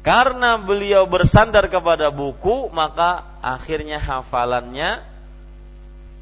[0.04, 5.00] karena beliau bersandar kepada buku, maka akhirnya hafalannya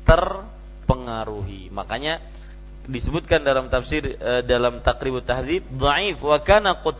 [0.05, 1.73] terpengaruhi.
[1.73, 2.21] Makanya
[2.89, 6.97] disebutkan dalam tafsir eh, dalam takribut tahdhib dhaif wa kana qad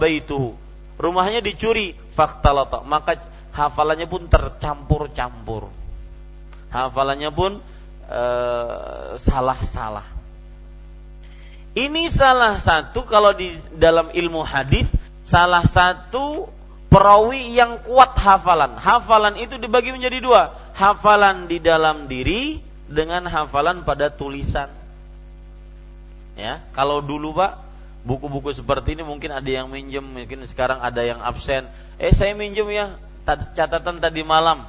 [0.00, 2.84] baituhu rumahnya dicuri faktalata.
[2.84, 3.16] Maka
[3.56, 5.72] hafalannya pun tercampur-campur.
[6.70, 7.58] Hafalannya pun
[8.10, 10.06] salah salah-salah.
[11.70, 14.90] Ini salah satu kalau di dalam ilmu hadis
[15.22, 16.50] salah satu
[16.90, 18.74] perawi yang kuat hafalan.
[18.76, 20.42] Hafalan itu dibagi menjadi dua.
[20.74, 22.58] Hafalan di dalam diri
[22.90, 24.79] dengan hafalan pada tulisan
[26.40, 27.70] ya kalau dulu pak
[28.04, 31.68] buku-buku seperti ini mungkin ada yang minjem, mungkin sekarang ada yang absen.
[32.00, 32.96] Eh saya minjem ya
[33.28, 34.64] catatan tadi malam.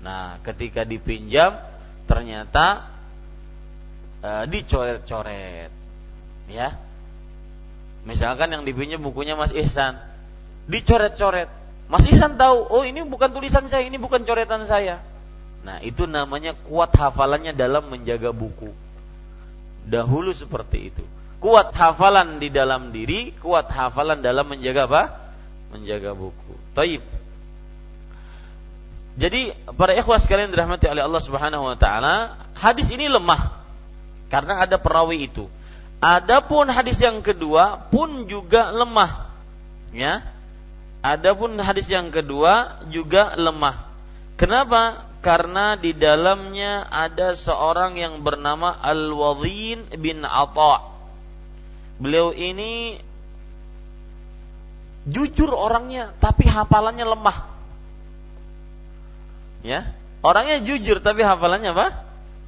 [0.00, 1.60] Nah, ketika dipinjam
[2.04, 2.88] ternyata
[4.20, 5.72] uh, dicoret-coret.
[6.48, 6.76] Ya.
[8.04, 9.96] Misalkan yang dipinjam bukunya Mas Ihsan,
[10.68, 11.48] dicoret-coret.
[11.88, 15.00] Mas Ihsan tahu, oh ini bukan tulisan saya, ini bukan coretan saya.
[15.64, 18.83] Nah, itu namanya kuat hafalannya dalam menjaga buku.
[19.84, 21.04] Dahulu seperti itu
[21.44, 25.02] kuat hafalan di dalam diri, kuat hafalan dalam menjaga apa?
[25.76, 26.56] Menjaga buku.
[26.72, 27.04] Taib.
[29.20, 33.60] Jadi para ikhwas sekalian dirahmati oleh Allah Subhanahu wa taala, hadis ini lemah
[34.32, 35.44] karena ada perawi itu.
[36.00, 39.28] Adapun hadis yang kedua pun juga lemah.
[39.92, 40.24] Ya.
[41.04, 43.84] Adapun hadis yang kedua juga lemah.
[44.40, 45.04] Kenapa?
[45.24, 50.92] Karena di dalamnya ada seorang yang bernama Al-Wadhin bin Atha
[51.96, 52.98] beliau ini
[55.08, 57.38] jujur orangnya tapi hafalannya lemah.
[59.64, 61.88] Ya, orangnya jujur tapi hafalannya apa?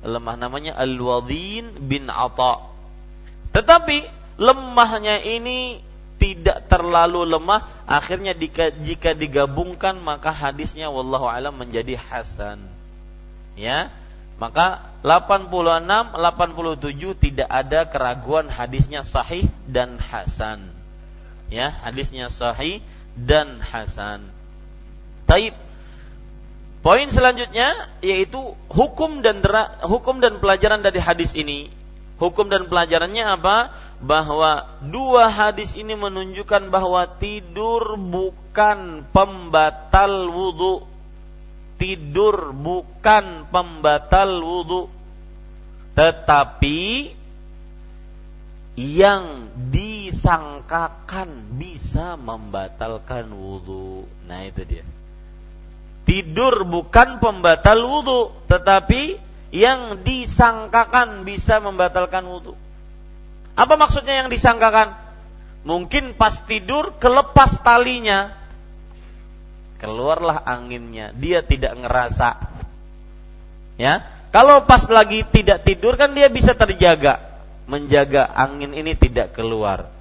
[0.04, 2.68] Lemah namanya Al-Wadhin bin Atha.
[3.56, 4.04] Tetapi
[4.36, 5.80] lemahnya ini
[6.16, 12.64] tidak terlalu lemah akhirnya jika, digabungkan maka hadisnya wallahu alam menjadi hasan
[13.56, 13.92] ya
[14.36, 20.76] maka 86, 87 tidak ada keraguan hadisnya sahih dan hasan.
[21.48, 22.84] Ya, hadisnya sahih
[23.16, 24.28] dan hasan.
[25.24, 25.56] Taib.
[26.84, 31.72] Poin selanjutnya yaitu hukum dan dera, hukum dan pelajaran dari hadis ini.
[32.16, 33.72] Hukum dan pelajarannya apa?
[34.00, 40.96] Bahwa dua hadis ini menunjukkan bahwa tidur bukan pembatal wudhu
[41.76, 44.88] tidur bukan pembatal wudhu
[45.96, 47.12] tetapi
[48.76, 54.84] yang disangkakan bisa membatalkan wudhu nah itu dia.
[56.04, 59.16] Tidur bukan pembatal wudhu tetapi
[59.54, 62.54] yang disangkakan bisa membatalkan wudhu
[63.56, 64.96] apa maksudnya yang disangkakan
[65.66, 68.46] mungkin pas tidur kelepas talinya
[69.76, 72.28] keluarlah anginnya, dia tidak ngerasa.
[73.76, 77.20] Ya, kalau pas lagi tidak tidur kan dia bisa terjaga,
[77.68, 79.92] menjaga angin ini tidak keluar.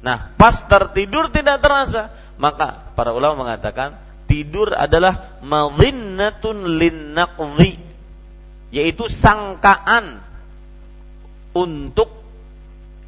[0.00, 2.08] Nah, pas tertidur tidak terasa,
[2.40, 7.87] maka para ulama mengatakan tidur adalah madhinnatun linnaqdhi.
[8.68, 10.20] Yaitu sangkaan
[11.56, 12.12] untuk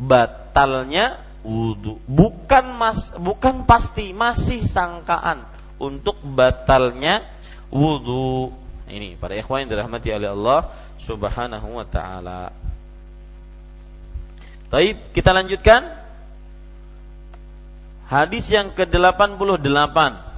[0.00, 2.00] batalnya wudhu.
[2.08, 5.44] Bukan mas, bukan pasti, masih sangkaan
[5.76, 7.24] untuk batalnya
[7.68, 8.52] wudhu.
[8.90, 10.60] Ini para ikhwan yang dirahmati oleh Allah
[11.04, 12.50] Subhanahu wa taala.
[14.70, 15.98] Baik, kita lanjutkan.
[18.10, 20.29] Hadis yang ke-88.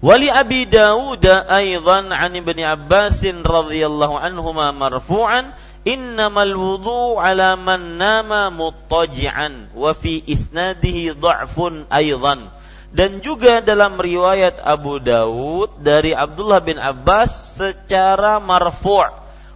[0.00, 5.52] Wali Abi Dawud aidan an Ibnu Abbas radhiyallahu anhuma marfu'an
[5.84, 12.48] innamal wudu ala man nama muttaji'an wa fi isnadihi dha'fun aidan.
[12.96, 19.04] Dan juga dalam riwayat Abu Dawud dari Abdullah bin Abbas secara marfu'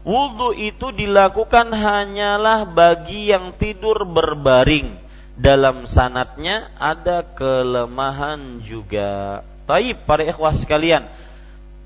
[0.05, 5.01] wudhu itu dilakukan hanyalah bagi yang tidur berbaring.
[5.41, 11.09] Dalam sanatnya ada kelemahan juga Taib para ikhwah sekalian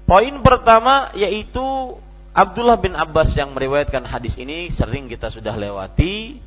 [0.08, 1.94] poin pertama yaitu
[2.34, 6.38] Abdullah bin Abbas yang meriwayatkan hadis ini sering kita sudah lewati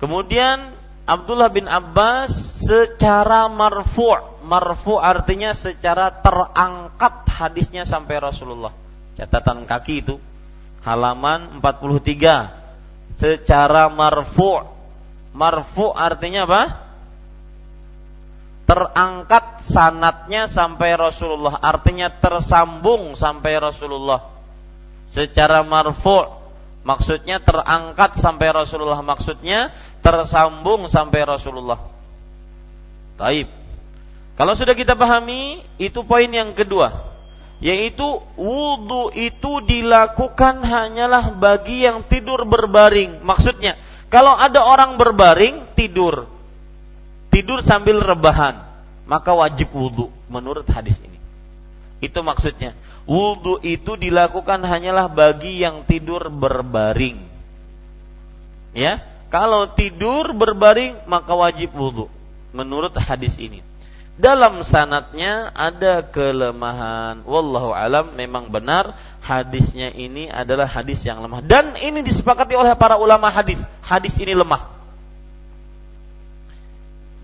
[0.00, 0.72] kemudian
[1.06, 8.74] Abdullah bin Abbas secara marfu' marfu' artinya secara terangkat hadisnya sampai Rasulullah.
[9.18, 10.18] Catatan kaki itu
[10.86, 14.66] halaman 43 secara marfu'
[15.34, 16.62] marfu' artinya apa?
[18.66, 24.26] Terangkat sanatnya sampai Rasulullah artinya tersambung sampai Rasulullah
[25.06, 26.46] secara marfu'
[26.86, 29.74] Maksudnya terangkat sampai Rasulullah, maksudnya
[30.06, 31.82] tersambung sampai Rasulullah.
[33.18, 33.50] Taib.
[34.38, 37.10] Kalau sudah kita pahami, itu poin yang kedua,
[37.58, 43.18] yaitu wudhu itu dilakukan hanyalah bagi yang tidur berbaring.
[43.18, 43.74] Maksudnya,
[44.06, 46.30] kalau ada orang berbaring tidur,
[47.36, 48.64] tidur sambil rebahan,
[49.04, 51.20] maka wajib wudhu menurut hadis ini.
[52.00, 52.72] Itu maksudnya.
[53.04, 57.20] Wudhu itu dilakukan hanyalah bagi yang tidur berbaring.
[58.72, 62.08] Ya, kalau tidur berbaring maka wajib wudhu.
[62.56, 63.60] Menurut hadis ini.
[64.16, 67.20] Dalam sanatnya ada kelemahan.
[67.28, 71.44] Wallahu alam memang benar hadisnya ini adalah hadis yang lemah.
[71.44, 73.60] Dan ini disepakati oleh para ulama hadis.
[73.84, 74.72] Hadis ini lemah.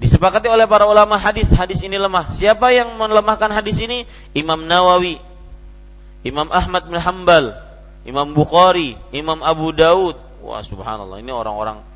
[0.02, 2.34] Disepakati oleh para ulama hadis, hadis ini lemah.
[2.34, 4.02] Siapa yang melemahkan hadis ini?
[4.34, 5.22] Imam Nawawi,
[6.26, 7.54] Imam Ahmad bin Hambal,
[8.02, 10.18] Imam Bukhari, Imam Abu Daud.
[10.42, 11.86] Wah, subhanallah, ini orang-orang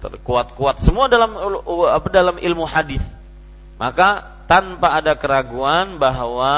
[0.00, 1.36] terkuat-kuat semua dalam
[1.92, 3.04] apa dalam ilmu hadis.
[3.76, 6.56] Maka tanpa ada keraguan bahwa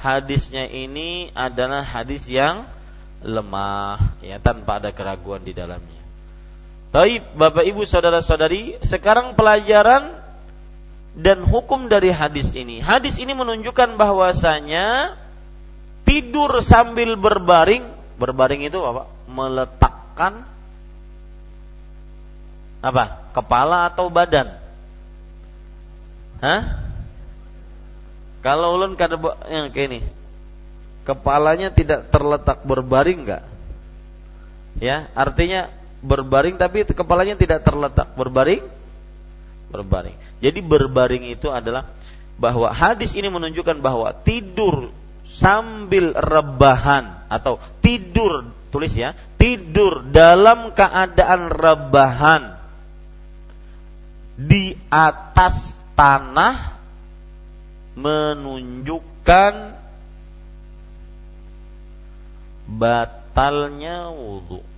[0.00, 2.64] hadisnya ini adalah hadis yang
[3.20, 5.99] lemah ya tanpa ada keraguan di dalamnya.
[6.90, 10.10] Baik, Bapak Ibu saudara-saudari, sekarang pelajaran
[11.14, 12.82] dan hukum dari hadis ini.
[12.82, 15.14] Hadis ini menunjukkan bahwasanya
[16.02, 17.86] tidur sambil berbaring,
[18.18, 19.06] berbaring itu apa?
[19.30, 20.42] Meletakkan
[22.82, 23.04] apa?
[23.38, 24.58] Kepala atau badan?
[26.42, 26.90] Hah?
[28.42, 29.14] Kalau ulun kada
[29.46, 30.00] yang kayak ini,
[31.06, 33.46] kepalanya tidak terletak berbaring enggak?
[34.80, 38.12] Ya, artinya berbaring tapi kepalanya tidak terletak.
[38.16, 38.64] Berbaring?
[39.70, 40.16] Berbaring.
[40.40, 41.92] Jadi berbaring itu adalah
[42.40, 44.90] bahwa hadis ini menunjukkan bahwa tidur
[45.28, 52.42] sambil rebahan atau tidur tulis ya tidur dalam keadaan rebahan
[54.40, 56.80] di atas tanah
[57.98, 59.52] menunjukkan
[62.70, 64.69] batalnya wudhu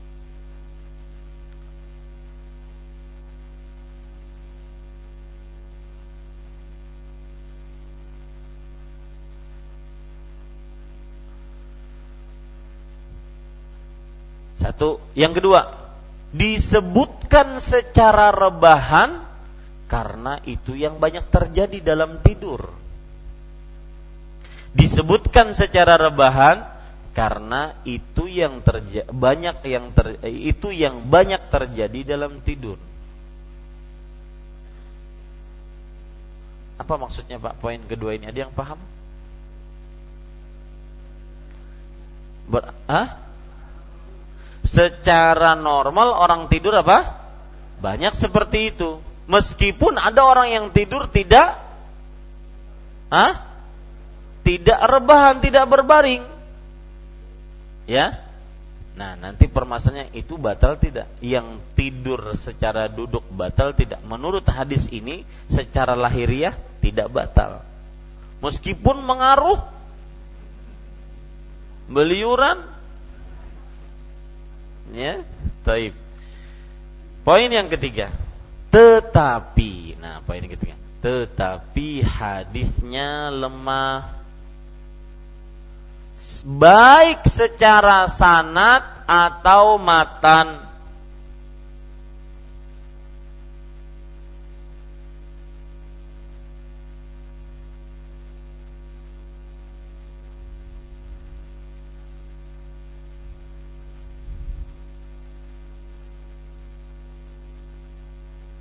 [14.63, 15.03] Satu.
[15.19, 15.61] Yang kedua,
[16.31, 19.27] disebutkan secara rebahan
[19.91, 22.71] karena itu yang banyak terjadi dalam tidur.
[24.73, 26.65] Disebutkan secara rebahan
[27.13, 32.81] karena itu yang terjadi banyak yang ter, itu yang banyak terjadi dalam tidur.
[36.81, 38.31] Apa maksudnya Pak poin kedua ini?
[38.31, 38.81] Ada yang paham?
[42.49, 43.32] Ber, ah?
[44.63, 47.23] Secara normal orang tidur apa?
[47.83, 49.03] Banyak seperti itu.
[49.27, 51.63] Meskipun ada orang yang tidur tidak
[53.13, 53.45] Hah?
[54.41, 56.25] Tidak rebahan, tidak berbaring.
[57.85, 58.25] Ya.
[58.97, 61.13] Nah, nanti permasalahannya itu batal tidak?
[61.21, 64.01] Yang tidur secara duduk batal tidak?
[64.01, 67.61] Menurut hadis ini secara lahiriah tidak batal.
[68.41, 69.61] Meskipun mengaruh
[71.93, 72.65] beliuran
[74.93, 75.25] Ya,
[75.65, 75.97] taib.
[77.25, 78.13] Poin yang ketiga.
[78.73, 80.77] Tetapi, nah poin yang ketiga.
[81.03, 84.23] Tetapi hadisnya lemah
[86.43, 90.72] baik secara sanat atau matan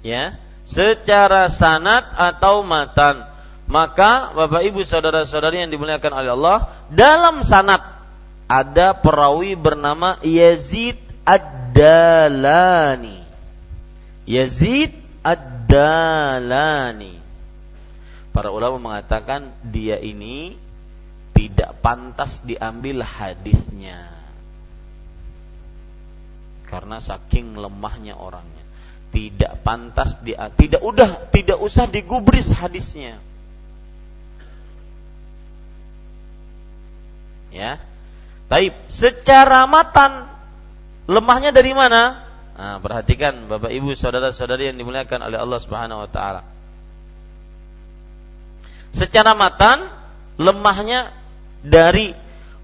[0.05, 0.37] ya.
[0.65, 3.25] Secara sanat atau matan.
[3.71, 6.57] Maka Bapak Ibu saudara-saudari yang dimuliakan oleh Allah
[6.91, 7.79] dalam sanat
[8.51, 13.23] ada perawi bernama Yazid Ad-Dalani.
[14.27, 14.91] Yazid
[15.23, 17.15] Ad-Dalani.
[18.35, 20.59] Para ulama mengatakan dia ini
[21.31, 24.11] tidak pantas diambil hadisnya.
[26.67, 28.60] Karena saking lemahnya orangnya
[29.11, 33.19] tidak pantas dia tidak udah tidak usah digubris hadisnya.
[37.51, 37.83] Ya.
[38.47, 40.31] Taib secara matan
[41.07, 42.27] lemahnya dari mana?
[42.55, 46.41] Nah, perhatikan Bapak Ibu saudara-saudari yang dimuliakan oleh Allah Subhanahu wa taala.
[48.91, 49.87] Secara matan
[50.35, 51.15] lemahnya
[51.63, 52.11] dari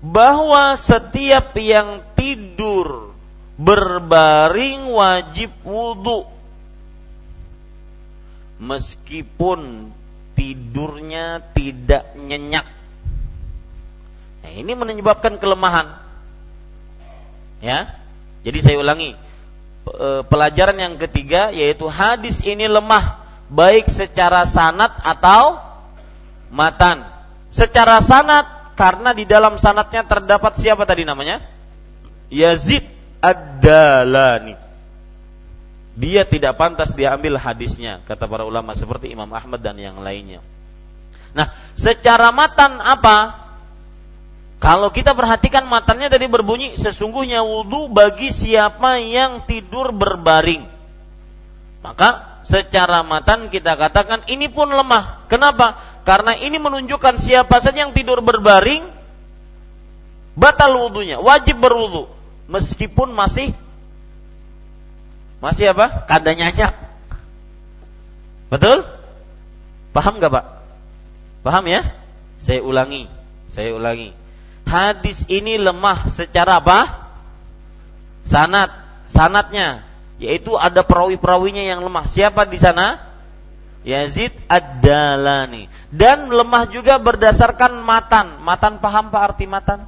[0.03, 3.15] bahwa setiap yang tidur
[3.57, 6.36] berbaring wajib wudhu
[8.57, 9.91] meskipun
[10.37, 12.65] tidurnya tidak nyenyak.
[14.45, 15.97] Nah, ini menyebabkan kelemahan.
[17.61, 17.97] Ya.
[18.45, 19.17] Jadi saya ulangi.
[19.87, 25.57] E, pelajaran yang ketiga yaitu hadis ini lemah baik secara sanat atau
[26.53, 27.07] matan.
[27.49, 31.41] Secara sanat karena di dalam sanatnya terdapat siapa tadi namanya?
[32.29, 32.85] Yazid
[33.23, 34.66] Ad-Dalani
[35.97, 40.45] dia tidak pantas diambil hadisnya kata para ulama seperti Imam Ahmad dan yang lainnya.
[41.33, 43.49] Nah, secara matan apa?
[44.61, 50.69] Kalau kita perhatikan matanya dari berbunyi sesungguhnya wudhu bagi siapa yang tidur berbaring.
[51.81, 55.25] Maka secara matan kita katakan ini pun lemah.
[55.29, 55.81] Kenapa?
[56.05, 58.85] Karena ini menunjukkan siapa saja yang tidur berbaring
[60.37, 62.05] batal wudhunya, wajib berwudhu
[62.45, 63.57] meskipun masih
[65.37, 66.07] masih apa?
[66.09, 66.73] Kada nyanyak.
[68.47, 68.87] Betul?
[69.91, 70.45] Paham gak Pak?
[71.43, 71.81] Paham ya?
[72.41, 73.09] Saya ulangi.
[73.51, 74.13] Saya ulangi.
[74.67, 77.09] Hadis ini lemah secara apa?
[78.27, 78.71] Sanat.
[79.07, 79.83] Sanatnya.
[80.17, 82.09] Yaitu ada perawi-perawinya yang lemah.
[82.09, 83.03] Siapa di sana?
[83.87, 85.69] Yazid Ad-Dalani.
[85.93, 88.43] Dan lemah juga berdasarkan matan.
[88.43, 89.87] Matan paham Pak arti matan?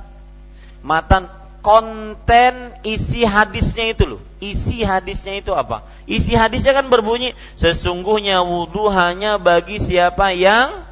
[0.79, 4.21] Matan konten isi hadisnya itu loh.
[4.39, 5.83] Isi hadisnya itu apa?
[6.07, 10.87] Isi hadisnya kan berbunyi sesungguhnya wudhu hanya bagi siapa yang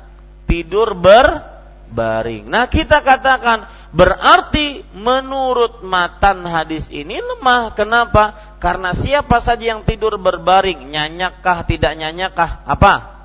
[0.48, 2.52] tidur berbaring.
[2.52, 7.72] Nah kita katakan berarti menurut matan hadis ini lemah.
[7.72, 8.56] Kenapa?
[8.60, 12.68] Karena siapa saja yang tidur berbaring, nyanyakkah tidak nyanyakkah?
[12.68, 13.16] Apa?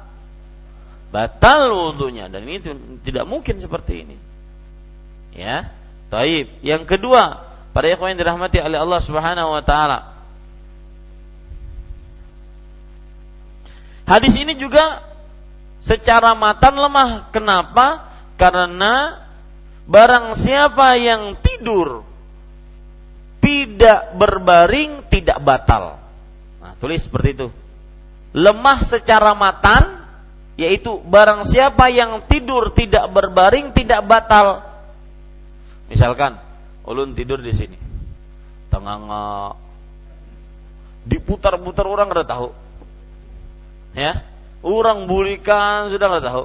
[1.13, 2.63] Batal wudhunya dan ini
[3.05, 4.17] tidak mungkin seperti ini.
[5.33, 5.73] Ya,
[6.13, 6.61] Taib.
[6.61, 7.41] Yang kedua,
[7.73, 10.13] para ikhwan yang dirahmati oleh Allah Subhanahu wa taala.
[14.05, 15.01] Hadis ini juga
[15.81, 17.33] secara matan lemah.
[17.33, 18.13] Kenapa?
[18.37, 19.25] Karena
[19.89, 22.05] barang siapa yang tidur
[23.41, 25.97] tidak berbaring tidak batal.
[26.61, 27.49] Nah, tulis seperti itu.
[28.37, 30.05] Lemah secara matan
[30.61, 34.72] yaitu barang siapa yang tidur tidak berbaring tidak batal
[35.93, 36.41] Misalkan
[36.89, 37.77] ulun tidur di sini.
[38.73, 39.53] Tengah
[41.05, 42.49] diputar-putar orang nggak tahu.
[43.93, 44.25] Ya,
[44.65, 46.45] orang bulikan sudah nggak tahu.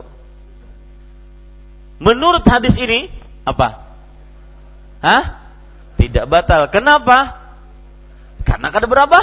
[2.03, 3.07] Menurut hadis ini
[3.47, 3.87] apa?
[4.99, 5.47] Hah?
[5.95, 6.67] Tidak batal.
[6.67, 7.47] Kenapa?
[8.43, 9.19] Karena kada berapa?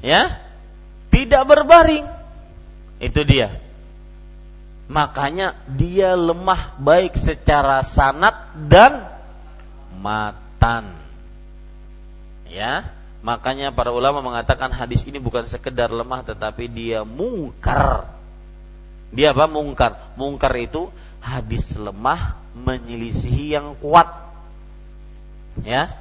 [0.00, 0.40] Ya,
[1.12, 2.08] tidak berbaring.
[3.04, 3.69] Itu dia
[4.90, 9.06] makanya dia lemah baik secara sanat dan
[9.94, 10.98] matan.
[12.50, 12.90] Ya,
[13.22, 18.10] makanya para ulama mengatakan hadis ini bukan sekedar lemah tetapi dia mungkar.
[19.14, 20.10] Dia apa mungkar?
[20.18, 20.90] Mungkar itu
[21.22, 24.10] hadis lemah menyelisihi yang kuat.
[25.62, 25.94] Ya.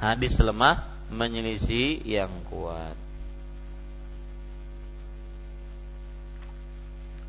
[0.00, 3.05] Hadis lemah menyelisihi yang kuat.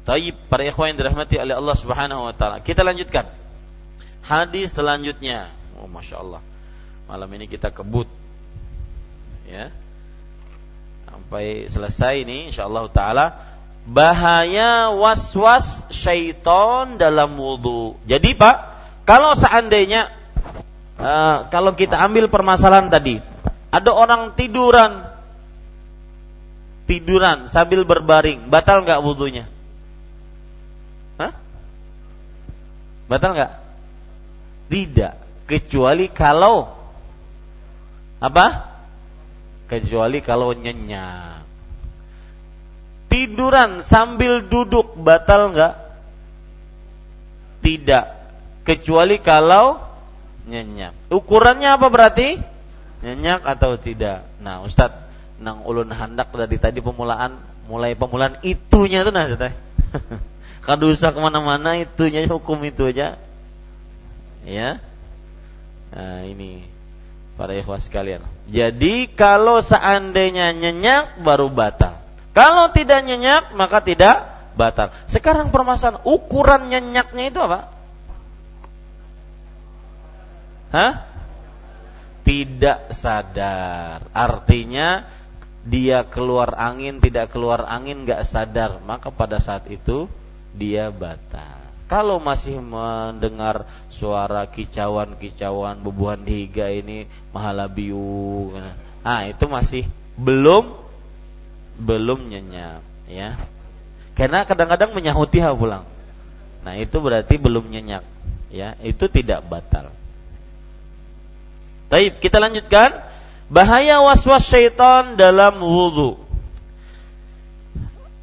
[0.08, 2.64] Taib para ikhwan yang dirahmati oleh Allah Subhanahu wa taala.
[2.64, 3.28] Kita lanjutkan.
[4.24, 5.52] Hadis selanjutnya.
[5.76, 6.40] Oh Masya Allah.
[7.12, 8.08] Malam ini kita kebut.
[9.52, 9.76] Ya.
[11.12, 13.36] Sampai selesai ini insyaallah taala
[13.84, 18.00] bahaya was-was syaitan dalam wudhu.
[18.08, 18.56] Jadi Pak,
[19.04, 20.08] kalau seandainya
[20.96, 23.20] uh, kalau kita ambil permasalahan tadi,
[23.76, 25.04] ada orang tiduran
[26.88, 29.57] tiduran sambil berbaring, batal nggak wudhunya?
[33.08, 33.54] Batal nggak?
[34.68, 35.14] Tidak,
[35.48, 36.76] kecuali kalau
[38.20, 38.46] apa?
[39.72, 41.48] Kecuali kalau nyenyak.
[43.08, 45.74] Tiduran sambil duduk batal nggak?
[47.64, 48.06] Tidak,
[48.68, 49.80] kecuali kalau
[50.48, 51.12] nyenyak.
[51.12, 52.40] Ukurannya apa berarti?
[53.04, 54.28] Nyenyak atau tidak?
[54.44, 55.08] Nah, Ustadz,
[55.40, 57.40] nang ulun hendak dari tadi pemulaan,
[57.72, 59.56] mulai pemulaan itunya tuh nah, Ustadz.
[60.66, 63.20] Kadu usah ke mana-mana itunya hukum itu aja.
[64.48, 64.80] Ya.
[65.92, 66.68] Nah, ini
[67.38, 68.26] para ikhwas sekalian.
[68.50, 72.02] Jadi kalau seandainya nyenyak baru batal.
[72.34, 74.94] Kalau tidak nyenyak maka tidak batal.
[75.06, 77.78] Sekarang permasalahan ukuran nyenyaknya itu apa?
[80.74, 80.94] Hah?
[82.28, 84.12] Tidak sadar.
[84.12, 85.08] Artinya
[85.64, 88.84] dia keluar angin, tidak keluar angin, nggak sadar.
[88.84, 90.12] Maka pada saat itu
[90.58, 91.70] dia batal.
[91.88, 98.52] Kalau masih mendengar suara kicauan-kicauan bebuhan higa ini mahalabiu,
[99.08, 99.88] ah itu masih
[100.20, 100.76] belum
[101.80, 103.40] belum nyenyak, ya.
[104.20, 105.88] Karena kadang-kadang menyahuti pulang.
[106.66, 108.04] Nah itu berarti belum nyenyak,
[108.52, 108.76] ya.
[108.84, 109.96] Itu tidak batal.
[111.88, 113.00] Baik, kita lanjutkan.
[113.48, 116.27] Bahaya waswas syaitan dalam wudhu.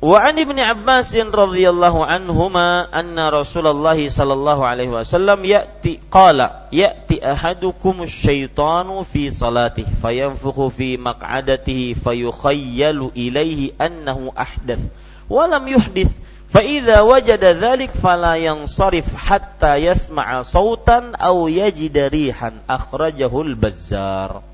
[0.05, 8.05] Wa an Ibnu Abbas radhiyallahu anhuma anna Rasulullah sallallahu alaihi wasallam ya'ti qala ya'ti ahadukum
[8.05, 14.93] asyaitanu fi salatih fayanfukhu fi maq'adatihi fayukhayyalu ilaihi annahu ahdath
[15.25, 16.13] wa lam yuhdith.
[16.53, 24.45] Fa idza wajada dzalik fala yansarif hatta yasma'a sautan aw yajida rihan akhrajahul bazzar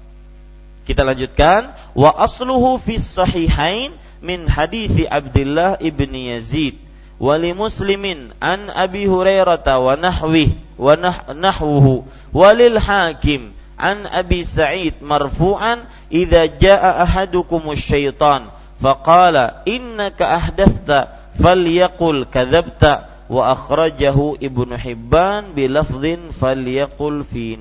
[0.86, 1.74] kita lanjutkan.
[1.98, 6.77] Wa asluhu fi sahihain min hadithi Abdullah ibn Yazid
[7.21, 10.97] wali muslimin an Abi Hurairah wa nahwi wa
[11.33, 22.29] nahwuhu walil hakim an Abi Sa'id marfu'an idza jaa ahadukum syaitan faqala innaka ahdathta falyaqul
[22.29, 27.57] kadzabta wa akhrajahu Ibnu Hibban bilafdhin falyaqul fi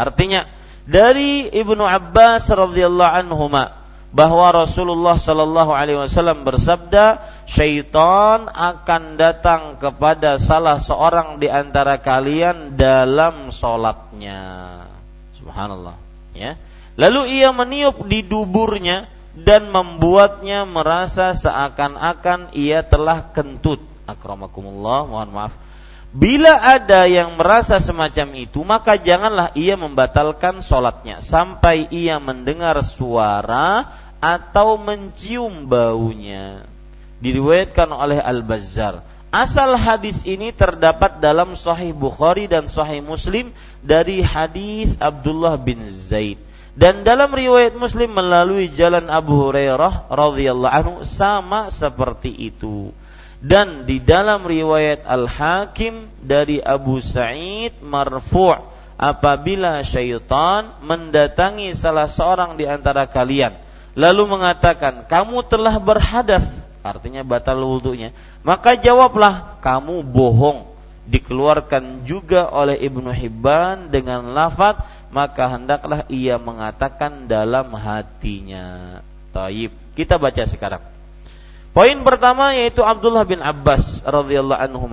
[0.00, 0.48] artinya
[0.88, 3.81] dari Ibnu Abbas radhiyallahu anhuma
[4.12, 12.76] bahwa Rasulullah Shallallahu Alaihi Wasallam bersabda, syaitan akan datang kepada salah seorang di antara kalian
[12.76, 14.84] dalam sholatnya.
[15.40, 15.96] Subhanallah.
[16.36, 16.60] Ya.
[17.00, 23.80] Lalu ia meniup di duburnya dan membuatnya merasa seakan-akan ia telah kentut.
[24.04, 25.56] Akramakumullah, mohon maaf.
[26.12, 33.88] Bila ada yang merasa semacam itu, maka janganlah ia membatalkan sholatnya sampai ia mendengar suara
[34.20, 36.68] atau mencium baunya.
[37.24, 39.08] Diriwayatkan oleh Al-Bazzar.
[39.32, 43.48] Asal hadis ini terdapat dalam Sahih Bukhari dan Sahih Muslim
[43.80, 46.36] dari hadis Abdullah bin Zaid.
[46.76, 52.92] Dan dalam riwayat Muslim melalui jalan Abu Hurairah radhiyallahu anhu sama seperti itu.
[53.42, 58.54] Dan di dalam riwayat Al-Hakim dari Abu Sa'id marfu'
[58.94, 63.58] apabila syaitan mendatangi salah seorang di antara kalian.
[63.98, 66.46] Lalu mengatakan kamu telah berhadas.
[66.86, 68.14] Artinya batal wudhunya.
[68.46, 70.70] Maka jawablah kamu bohong.
[71.10, 79.02] Dikeluarkan juga oleh Ibnu Hibban dengan lafaz maka hendaklah ia mengatakan dalam hatinya.
[79.34, 79.74] Taib.
[79.98, 80.92] Kita baca sekarang
[81.72, 84.86] poin pertama yaitu Abdullah bin Abbas radhiyallahu anhu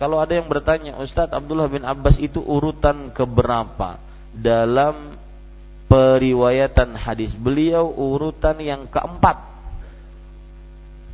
[0.00, 4.00] kalau ada yang bertanya Ustadz Abdullah bin Abbas itu urutan keberapa
[4.32, 5.20] dalam
[5.92, 9.44] periwayatan hadis beliau urutan yang keempat.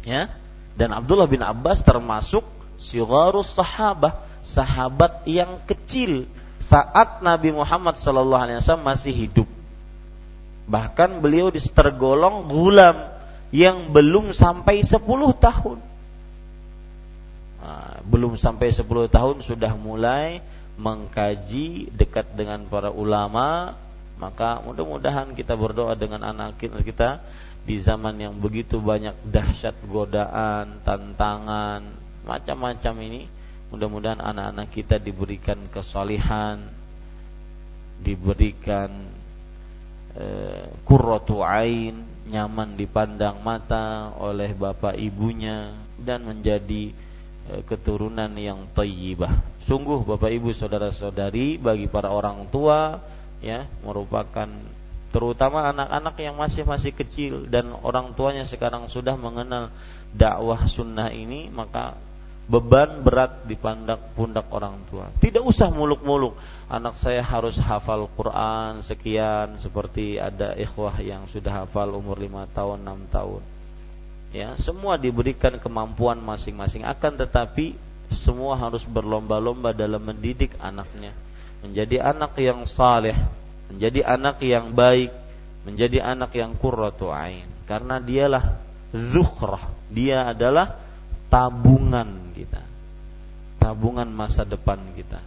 [0.07, 0.31] Ya.
[0.79, 2.47] Dan Abdullah bin Abbas termasuk
[2.79, 6.31] sigharus sahabah, sahabat yang kecil
[6.63, 9.49] saat Nabi Muhammad wasallam masih hidup.
[10.71, 13.16] Bahkan beliau tergolong gulam
[13.55, 15.03] yang belum sampai 10
[15.39, 15.79] tahun.
[18.07, 20.39] Belum sampai 10 tahun sudah mulai
[20.77, 23.75] mengkaji dekat dengan para ulama
[24.17, 27.21] maka mudah-mudahan kita berdoa dengan anak kita
[27.69, 31.83] di zaman yang begitu banyak dahsyat godaan, tantangan,
[32.25, 33.29] macam-macam ini.
[33.69, 36.63] Mudah-mudahan anak-anak kita diberikan kesalihan,
[38.01, 38.89] diberikan
[41.45, 41.95] ain,
[42.27, 46.91] nyaman dipandang mata oleh bapak ibunya dan menjadi
[47.67, 49.39] keturunan yang thayyibah.
[49.67, 52.99] Sungguh Bapak Ibu saudara-saudari bagi para orang tua
[53.39, 54.51] ya merupakan
[55.15, 59.71] terutama anak-anak yang masih masih kecil dan orang tuanya sekarang sudah mengenal
[60.11, 61.95] dakwah sunnah ini maka
[62.47, 65.11] beban berat di pundak pundak orang tua.
[65.19, 66.39] Tidak usah muluk-muluk.
[66.71, 72.79] Anak saya harus hafal Quran sekian seperti ada ikhwah yang sudah hafal umur 5 tahun,
[72.87, 73.43] 6 tahun.
[74.35, 77.79] Ya, semua diberikan kemampuan masing-masing akan tetapi
[78.15, 81.15] semua harus berlomba-lomba dalam mendidik anaknya
[81.67, 83.17] menjadi anak yang saleh,
[83.73, 85.11] menjadi anak yang baik,
[85.67, 87.49] menjadi anak yang qurratu ain.
[87.67, 88.63] Karena dialah
[88.95, 90.86] zukhrah, dia adalah
[91.29, 92.63] tabungan kita.
[93.59, 95.21] Tabungan masa depan kita.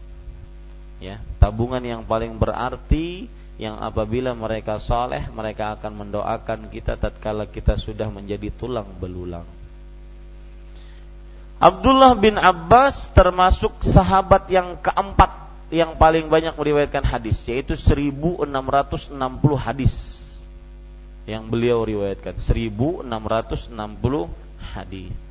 [1.00, 7.76] Ya, tabungan yang paling berarti yang apabila mereka soleh mereka akan mendoakan kita tatkala kita
[7.76, 9.43] sudah menjadi tulang belulang.
[11.60, 18.47] Abdullah bin Abbas termasuk sahabat yang keempat yang paling banyak meriwayatkan hadis yaitu 1660
[19.60, 19.93] hadis
[21.28, 23.06] yang beliau riwayatkan 1660
[24.72, 25.29] hadis.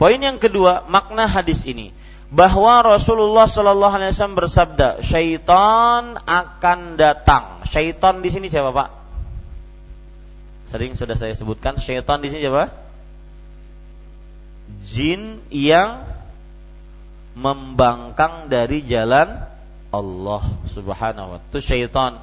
[0.00, 1.92] Poin yang kedua, makna hadis ini
[2.32, 7.66] bahwa Rasulullah Shallallahu Alaihi Wasallam bersabda, syaitan akan datang.
[7.68, 8.88] Syaitan di sini siapa pak?
[10.70, 12.70] Sering sudah saya sebutkan, syaitan di sini siapa?
[14.86, 16.06] Jin yang
[17.34, 19.50] membangkang dari jalan
[19.90, 21.50] Allah Subhanahu wa taala.
[21.50, 22.22] Itu syaitan.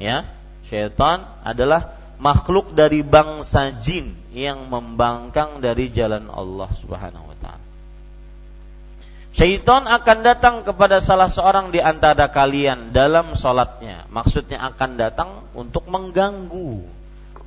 [0.00, 0.32] Ya,
[0.68, 7.64] syaitan adalah makhluk dari bangsa jin yang membangkang dari jalan Allah Subhanahu wa taala.
[9.36, 14.08] Syaitan akan datang kepada salah seorang di antara kalian dalam sholatnya.
[14.08, 16.80] Maksudnya akan datang untuk mengganggu.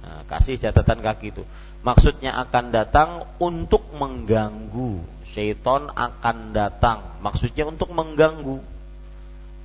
[0.05, 1.41] Nah, kasih catatan kaki itu.
[1.81, 3.09] Maksudnya akan datang
[3.41, 5.01] untuk mengganggu.
[5.33, 7.17] Syaitan akan datang.
[7.25, 8.61] Maksudnya untuk mengganggu.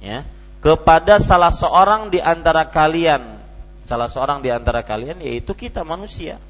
[0.00, 0.24] Ya,
[0.64, 3.43] kepada salah seorang di antara kalian
[3.84, 6.40] salah seorang di antara kalian yaitu kita manusia.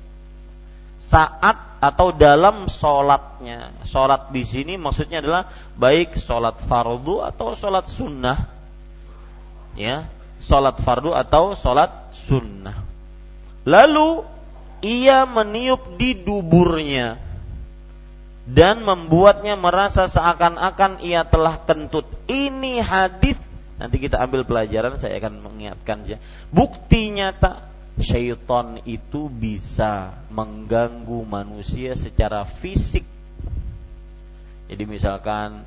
[1.04, 8.48] Saat atau dalam sholatnya, sholat di sini maksudnya adalah baik sholat fardu atau sholat sunnah,
[9.76, 10.08] ya,
[10.40, 12.80] sholat fardu atau sholat sunnah.
[13.68, 14.24] Lalu
[14.80, 17.20] ia meniup di duburnya
[18.44, 22.04] dan membuatnya merasa seakan-akan ia telah kentut.
[22.28, 23.36] Ini hadis
[23.74, 26.18] Nanti kita ambil pelajaran, saya akan mengingatkan saja.
[26.54, 27.66] Bukti nyata
[27.98, 33.02] syaitan itu bisa mengganggu manusia secara fisik.
[34.70, 35.66] Jadi misalkan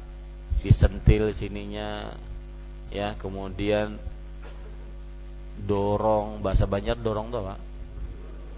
[0.63, 2.15] disentil sininya
[2.91, 3.99] ya, kemudian
[5.67, 7.59] dorong bahasa banyak dorong tuh Pak.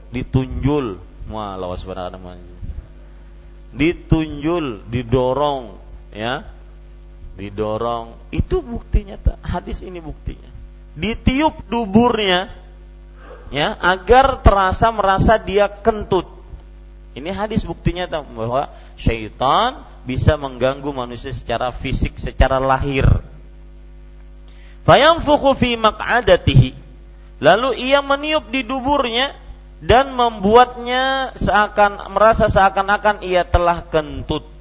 [0.09, 2.57] Ditunjul, wah lawas namanya.
[3.69, 5.77] Ditunjul, didorong
[6.09, 6.58] ya
[7.39, 8.19] didorong.
[8.35, 10.51] Itu buktinya hadis ini buktinya.
[10.99, 12.51] Ditiup duburnya
[13.49, 16.27] ya agar terasa merasa dia kentut.
[17.15, 18.69] Ini hadis buktinya bahwa
[18.99, 23.07] syaitan bisa mengganggu manusia secara fisik secara lahir.
[24.83, 26.75] Fayamfukhu fi maq'adatihi.
[27.39, 29.31] Lalu ia meniup di duburnya
[29.79, 34.58] dan membuatnya seakan merasa seakan-akan ia telah kentut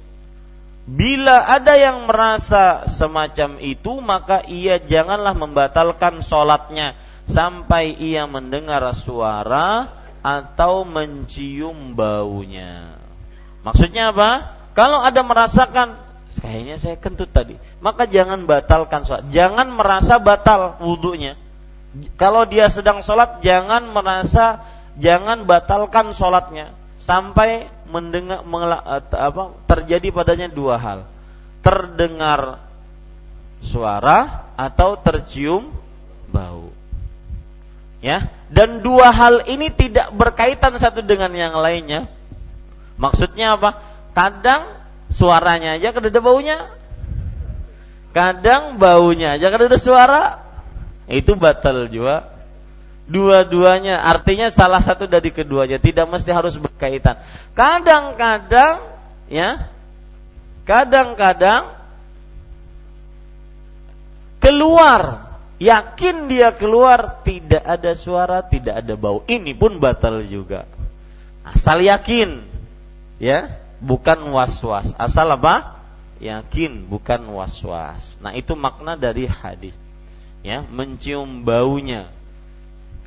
[0.89, 6.97] Bila ada yang merasa semacam itu, maka ia janganlah membatalkan sholatnya
[7.29, 9.85] sampai ia mendengar suara
[10.25, 12.97] atau mencium baunya.
[13.61, 14.57] Maksudnya apa?
[14.73, 15.93] Kalau ada merasakan,
[16.41, 19.29] kayaknya saya kentut tadi, maka jangan batalkan sholat.
[19.29, 21.37] Jangan merasa batal wudhunya.
[22.17, 24.65] Kalau dia sedang sholat, jangan merasa,
[24.97, 30.99] jangan batalkan sholatnya sampai mendengar eh, apa terjadi padanya dua hal.
[31.59, 32.63] Terdengar
[33.59, 35.73] suara atau tercium
[36.31, 36.71] bau.
[37.99, 42.07] Ya, dan dua hal ini tidak berkaitan satu dengan yang lainnya.
[42.95, 43.83] Maksudnya apa?
[44.15, 44.71] Kadang
[45.11, 46.71] suaranya aja kada ada baunya.
[48.15, 50.23] Kadang baunya aja kada ada suara.
[51.11, 52.38] Itu batal juga
[53.09, 54.05] dua-duanya.
[54.05, 55.81] Artinya salah satu dari keduanya.
[55.81, 57.19] Tidak mesti harus berkaitan.
[57.57, 58.85] Kadang-kadang
[59.27, 59.67] ya
[60.63, 61.73] kadang-kadang
[64.39, 65.27] keluar.
[65.59, 69.27] Yakin dia keluar tidak ada suara tidak ada bau.
[69.27, 70.63] Ini pun batal juga.
[71.43, 72.47] Asal yakin
[73.19, 74.95] ya bukan was-was.
[74.95, 75.79] Asal apa?
[76.19, 78.19] Yakin bukan was-was.
[78.19, 79.75] Nah, itu makna dari hadis.
[80.43, 82.11] Ya, mencium baunya.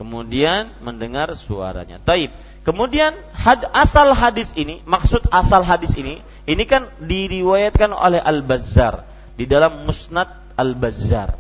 [0.02, 2.02] Kemudian mendengar suaranya.
[2.02, 2.34] Taib.
[2.66, 9.06] Kemudian had, asal hadis ini, maksud asal hadis ini, ini kan diriwayatkan oleh Al-Bazzar
[9.38, 10.26] di dalam Musnad
[10.58, 11.38] Al-Bazzar.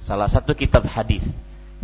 [0.00, 1.20] Salah satu kitab hadis.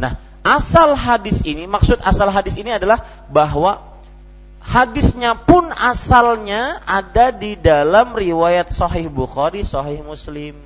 [0.00, 4.00] Nah, asal hadis ini, maksud asal hadis ini adalah bahwa
[4.64, 10.65] hadisnya pun asalnya ada di dalam riwayat Sahih Bukhari, Sahih Muslim.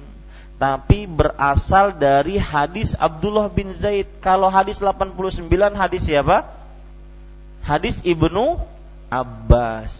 [0.60, 4.20] Tapi berasal dari hadis Abdullah bin Zaid.
[4.20, 5.16] Kalau hadis 89
[5.72, 6.52] hadis siapa?
[7.64, 8.60] Hadis Ibnu
[9.08, 9.96] Abbas.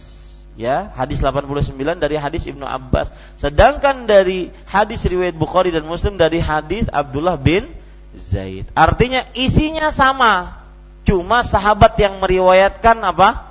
[0.53, 3.09] Ya, hadis 89 dari hadis Ibnu Abbas.
[3.41, 7.73] Sedangkan dari hadis riwayat Bukhari dan Muslim dari hadis Abdullah bin
[8.13, 8.69] Zaid.
[8.77, 10.61] Artinya isinya sama.
[11.09, 13.50] Cuma sahabat yang meriwayatkan apa?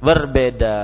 [0.00, 0.78] Berbeda.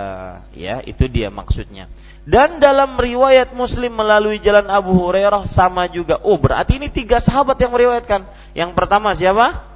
[0.56, 1.88] Ya itu dia maksudnya.
[2.22, 6.22] Dan dalam riwayat Muslim melalui jalan Abu Hurairah sama juga.
[6.22, 8.24] Oh berarti ini tiga sahabat yang meriwayatkan.
[8.54, 9.66] Yang pertama siapa?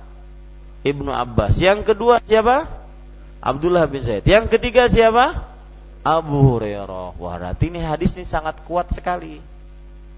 [0.86, 1.58] Ibnu Abbas.
[1.58, 2.70] Yang kedua siapa?
[3.42, 4.22] Abdullah bin Zaid.
[4.22, 5.42] Yang ketiga siapa?
[6.06, 7.18] Abu Hurairah.
[7.18, 9.42] Wah berarti ini hadis ini sangat kuat sekali.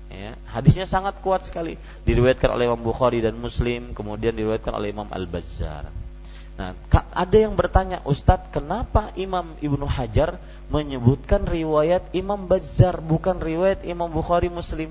[0.08, 1.76] Ya, hadisnya sangat kuat sekali.
[2.08, 6.07] Diriwayatkan oleh Imam Bukhari dan Muslim kemudian diriwayatkan oleh Imam Al Bazzar
[6.58, 6.74] Nah,
[7.14, 10.42] ada yang bertanya, Ustadz, kenapa Imam Ibnu Hajar
[10.74, 14.90] menyebutkan riwayat Imam Bazzar bukan riwayat Imam Bukhari Muslim?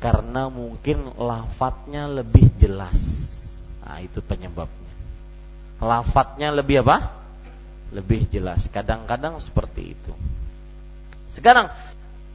[0.00, 2.96] Karena mungkin lafadznya lebih jelas.
[3.84, 4.92] Nah, itu penyebabnya.
[5.84, 7.12] Lafadznya lebih apa?
[7.92, 8.72] Lebih jelas.
[8.72, 10.12] Kadang-kadang seperti itu.
[11.28, 11.68] Sekarang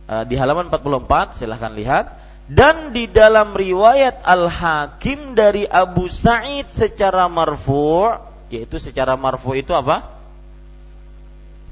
[0.05, 7.27] eh, di halaman 44 silahkan lihat dan di dalam riwayat Al-Hakim dari Abu Sa'id secara
[7.27, 8.15] marfu'
[8.47, 10.15] yaitu secara marfu' itu apa?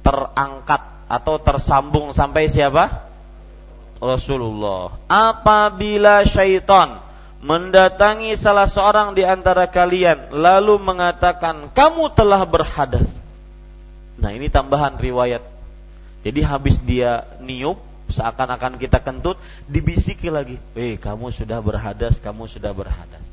[0.06, 3.08] terangkat atau tersambung sampai siapa?
[3.98, 5.00] Rasulullah.
[5.08, 7.02] Apabila syaitan
[7.42, 13.08] mendatangi salah seorang di antara kalian lalu mengatakan kamu telah berhadas.
[14.20, 15.42] Nah, ini tambahan riwayat.
[16.26, 17.78] Jadi habis dia niup
[18.10, 20.62] seakan-akan kita kentut dibisiki lagi.
[20.78, 23.24] Eh kamu sudah berhadas kamu sudah berhadas.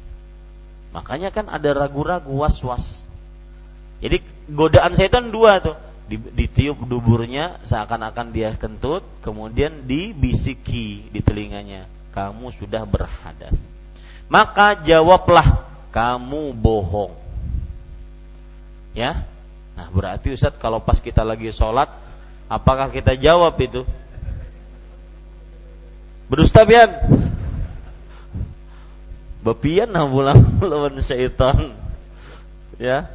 [0.93, 3.05] Makanya kan ada ragu-ragu was-was.
[4.05, 4.20] Jadi
[4.51, 5.77] godaan setan dua tuh.
[6.12, 11.89] Ditiup duburnya seakan-akan dia kentut kemudian dibisiki di telinganya.
[12.12, 13.57] Kamu sudah berhadas.
[14.29, 17.16] Maka jawablah kamu bohong.
[18.93, 19.25] Ya?
[19.73, 21.89] Nah berarti Ustadz kalau pas kita lagi sholat
[22.53, 23.89] apakah kita jawab itu
[26.33, 26.89] Berdusta pian.
[29.45, 31.76] Bepian nah pulang lawan syaitan.
[32.80, 33.12] Ya.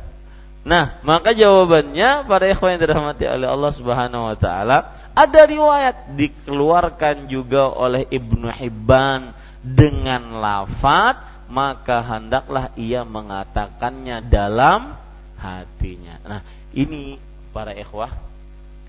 [0.62, 7.26] Nah, maka jawabannya para ikhwan yang dirahmati oleh Allah Subhanahu wa taala, ada riwayat dikeluarkan
[7.26, 9.34] juga oleh Ibnu Hibban
[9.66, 14.94] dengan lafat maka hendaklah ia mengatakannya dalam
[15.40, 16.22] hatinya.
[16.28, 16.42] Nah,
[16.76, 17.18] ini
[17.50, 18.12] para ikhwah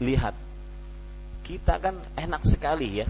[0.03, 0.35] lihat
[1.47, 3.09] kita kan enak sekali ya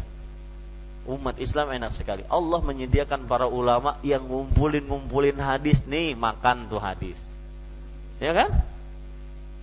[1.09, 2.23] umat Islam enak sekali.
[2.29, 7.17] Allah menyediakan para ulama yang ngumpulin-ngumpulin hadis nih, makan tuh hadis.
[8.21, 8.61] Ya kan?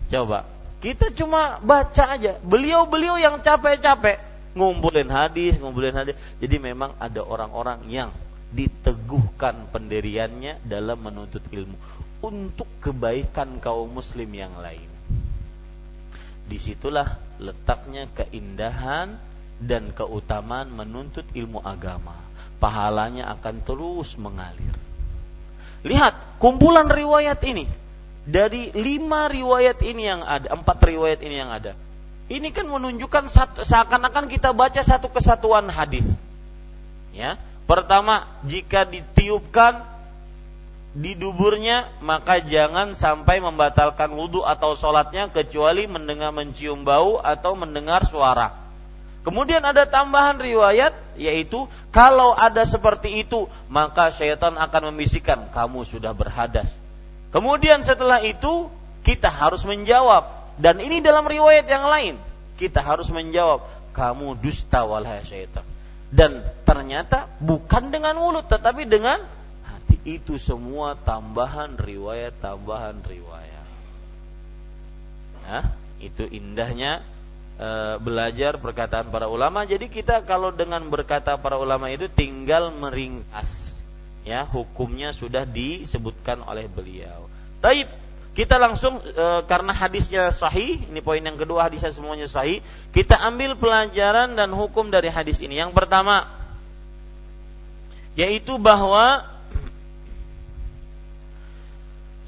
[0.10, 0.49] Coba.
[0.82, 2.41] Kita cuma baca aja.
[2.41, 4.22] Beliau-beliau yang capek-capek
[4.57, 6.15] ngumpulin hadis, ngumpulin hadis.
[6.41, 8.10] Jadi memang ada orang-orang yang
[8.56, 11.76] diteguhkan pendiriannya dalam menuntut ilmu
[12.24, 14.88] untuk kebaikan kaum muslim yang lain.
[16.45, 19.18] Di situlah letaknya keindahan
[19.60, 22.19] dan keutamaan menuntut ilmu agama.
[22.60, 24.76] Pahalanya akan terus mengalir.
[25.86, 27.69] Lihat kumpulan riwayat ini
[28.26, 31.77] dari lima riwayat ini yang ada, empat riwayat ini yang ada.
[32.26, 33.30] Ini kan menunjukkan
[33.61, 36.10] seakan-akan kita baca satu kesatuan hadis.
[37.14, 37.38] Ya,
[37.69, 39.86] pertama jika ditiupkan
[40.98, 48.10] di duburnya maka jangan sampai membatalkan wudhu atau sholatnya kecuali mendengar mencium bau atau mendengar
[48.10, 48.65] suara.
[49.26, 56.14] Kemudian ada tambahan riwayat yaitu kalau ada seperti itu maka syaitan akan membisikkan kamu sudah
[56.14, 56.77] berhadas.
[57.34, 58.69] Kemudian setelah itu
[59.02, 62.22] kita harus menjawab dan ini dalam riwayat yang lain
[62.61, 63.65] kita harus menjawab
[63.97, 65.65] kamu dusta walhai syaitan.
[66.14, 69.26] Dan ternyata bukan dengan mulut tetapi dengan
[69.65, 70.22] hati.
[70.22, 73.68] Itu semua tambahan riwayat tambahan riwayat.
[75.49, 77.02] Nah, itu indahnya
[77.56, 77.69] e,
[77.99, 79.68] belajar perkataan para ulama.
[79.68, 83.48] Jadi kita kalau dengan berkata para ulama itu tinggal meringkas
[84.26, 87.30] ya hukumnya sudah disebutkan oleh beliau.
[87.61, 87.86] Taib
[88.36, 92.60] Kita langsung e, karena hadisnya sahih, ini poin yang kedua hadisnya semuanya sahih,
[92.91, 95.56] kita ambil pelajaran dan hukum dari hadis ini.
[95.56, 96.27] Yang pertama
[98.19, 99.23] yaitu bahwa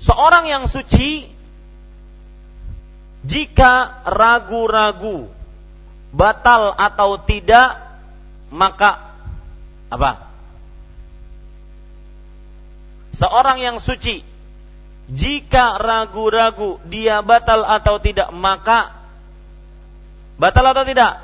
[0.07, 1.27] seorang yang suci
[3.27, 5.27] jika ragu-ragu
[6.15, 7.75] batal atau tidak
[8.47, 9.19] maka
[9.91, 10.31] apa?
[13.17, 14.23] Seorang yang suci
[15.07, 18.95] jika ragu-ragu dia batal atau tidak maka
[20.39, 21.19] batal atau tidak?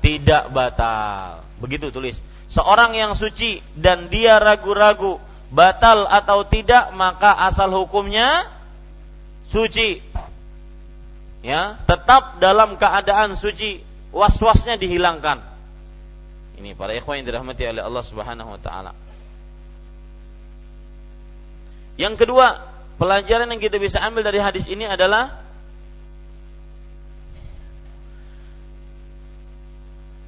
[0.00, 1.44] Tidak batal.
[1.60, 2.16] Begitu tulis.
[2.50, 5.20] Seorang yang suci dan dia ragu-ragu
[5.52, 8.48] batal atau tidak maka asal hukumnya
[9.46, 10.09] suci.
[11.40, 13.80] Ya, tetap dalam keadaan suci,
[14.12, 15.40] was-wasnya dihilangkan.
[16.60, 18.92] Ini para ikhwan yang dirahmati oleh Allah Subhanahu wa taala.
[21.96, 22.68] Yang kedua,
[23.00, 25.40] pelajaran yang kita bisa ambil dari hadis ini adalah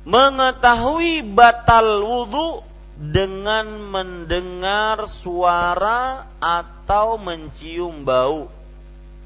[0.09, 2.65] mengetahui batal wudhu
[2.97, 8.62] dengan mendengar suara atau mencium bau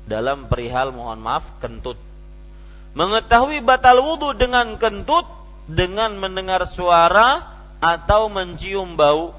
[0.06, 1.98] dalam perihal mohon maaf kentut.
[2.96, 5.28] Mengetahui batal wudhu dengan kentut
[5.68, 7.44] dengan mendengar suara
[7.82, 9.34] atau mencium bau.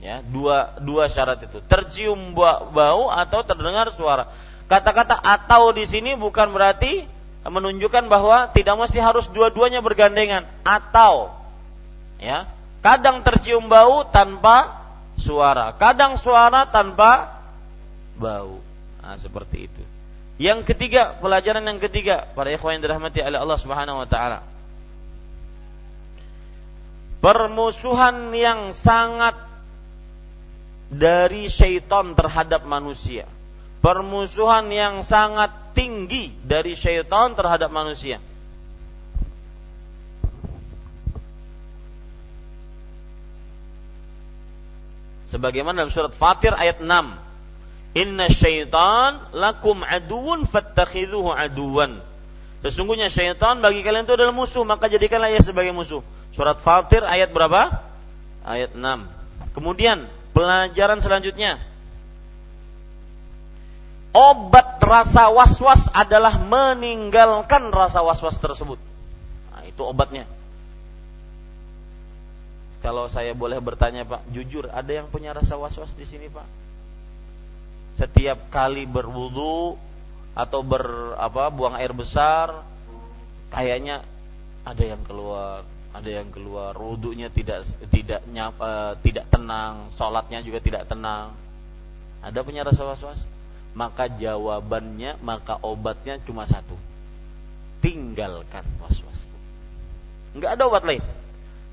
[0.00, 1.60] Ya dua dua syarat itu.
[1.66, 2.32] Tercium
[2.72, 4.32] bau atau terdengar suara.
[4.64, 7.04] Kata-kata atau di sini bukan berarti
[7.44, 10.48] menunjukkan bahwa tidak mesti harus dua-duanya bergandengan.
[10.64, 11.36] Atau.
[12.16, 12.48] Ya
[12.84, 14.83] kadang tercium bau tanpa
[15.18, 17.42] suara kadang suara tanpa
[18.18, 18.62] bau
[19.02, 19.82] nah, seperti itu
[20.38, 24.42] yang ketiga pelajaran yang ketiga para ikhwan yang dirahmati oleh Allah Subhanahu wa taala
[27.24, 29.32] permusuhan yang sangat
[30.92, 33.24] dari syaitan terhadap manusia.
[33.80, 38.20] Permusuhan yang sangat tinggi dari syaitan terhadap manusia.
[45.28, 46.88] Sebagaimana dalam surat Fatir ayat 6.
[47.94, 52.02] Inna syaitan lakum aduun fattakhidhuhu aduan.
[52.64, 56.02] Sesungguhnya syaitan bagi kalian itu adalah musuh, maka jadikanlah ia sebagai musuh.
[56.34, 57.84] Surat Fatir ayat berapa?
[58.44, 58.82] Ayat 6.
[59.54, 61.62] Kemudian Pelajaran selanjutnya.
[64.10, 68.78] Obat rasa was-was adalah meninggalkan rasa was-was tersebut.
[69.54, 70.26] Nah, itu obatnya.
[72.84, 76.44] Kalau saya boleh bertanya, Pak, jujur ada yang punya rasa was-was di sini, Pak?
[77.96, 79.80] Setiap kali berwudu
[80.36, 82.66] atau ber apa buang air besar
[83.54, 84.02] kayaknya
[84.66, 85.62] ada yang keluar
[85.94, 91.38] ada yang keluar wudhunya tidak tidak nyapa, tidak tenang, sholatnya juga tidak tenang.
[92.20, 93.22] Ada punya rasa was-was?
[93.72, 96.74] Maka jawabannya, maka obatnya cuma satu.
[97.78, 99.22] Tinggalkan was-was.
[100.34, 101.23] Enggak ada obat lain.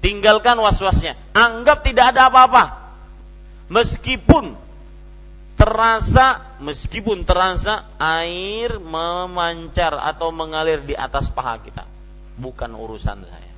[0.02, 1.14] Tinggalkan was-wasnya.
[1.32, 2.64] Anggap tidak ada apa-apa.
[3.72, 4.58] Meskipun
[5.56, 11.86] terasa meskipun terasa air memancar atau mengalir di atas paha kita.
[12.42, 13.52] Bukan urusan saya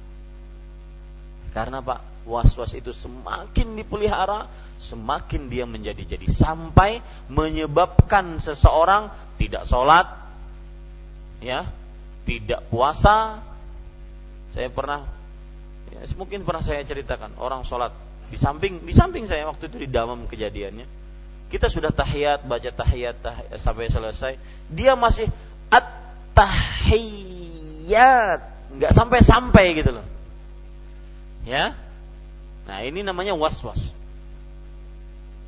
[1.53, 4.49] karena Pak, was-was itu semakin dipelihara,
[4.81, 10.09] semakin dia menjadi-jadi sampai menyebabkan seseorang tidak sholat,
[11.45, 11.69] ya,
[12.25, 13.45] tidak puasa.
[14.57, 15.05] Saya pernah,
[16.19, 17.95] mungkin pernah saya ceritakan orang sholat
[18.27, 20.83] di samping di samping saya waktu itu di damam kejadiannya.
[21.47, 24.41] Kita sudah tahiyat, baca tahiyat, tahiyat sampai selesai,
[24.73, 25.29] dia masih
[25.69, 25.85] at
[26.33, 28.41] tahiyat,
[28.73, 30.05] nggak sampai sampai gitu loh
[31.43, 31.75] Ya.
[32.63, 33.91] Nah, ini namanya was-was.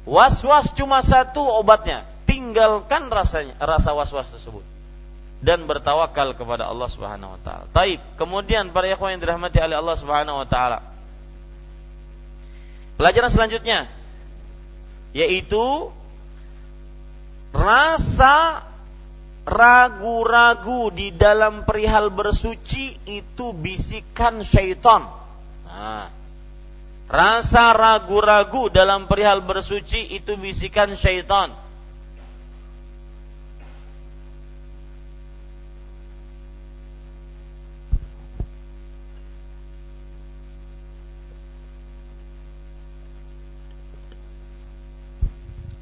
[0.03, 2.03] Was-was cuma satu obatnya.
[2.27, 4.74] Tinggalkan rasanya, rasa was-was tersebut
[5.45, 7.69] dan bertawakal kepada Allah Subhanahu wa taala.
[7.69, 8.01] Taib.
[8.17, 10.81] Kemudian para ikhwan yang dirahmati oleh Allah Subhanahu wa taala.
[12.97, 13.85] Pelajaran selanjutnya
[15.13, 15.93] yaitu
[17.53, 18.65] rasa
[19.45, 25.07] ragu-ragu di dalam perihal bersuci itu bisikan syaitan
[25.75, 26.07] Nah,
[27.11, 31.51] rasa ragu-ragu dalam perihal bersuci itu bisikan syaitan.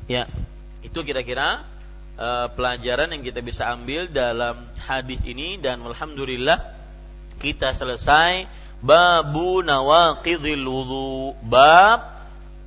[0.07, 0.27] Ya,
[0.83, 1.63] itu kira-kira
[2.19, 6.59] uh, pelajaran yang kita bisa ambil dalam hadis ini dan alhamdulillah
[7.39, 8.45] kita selesai
[8.83, 12.13] babu nawaqidil wudu bab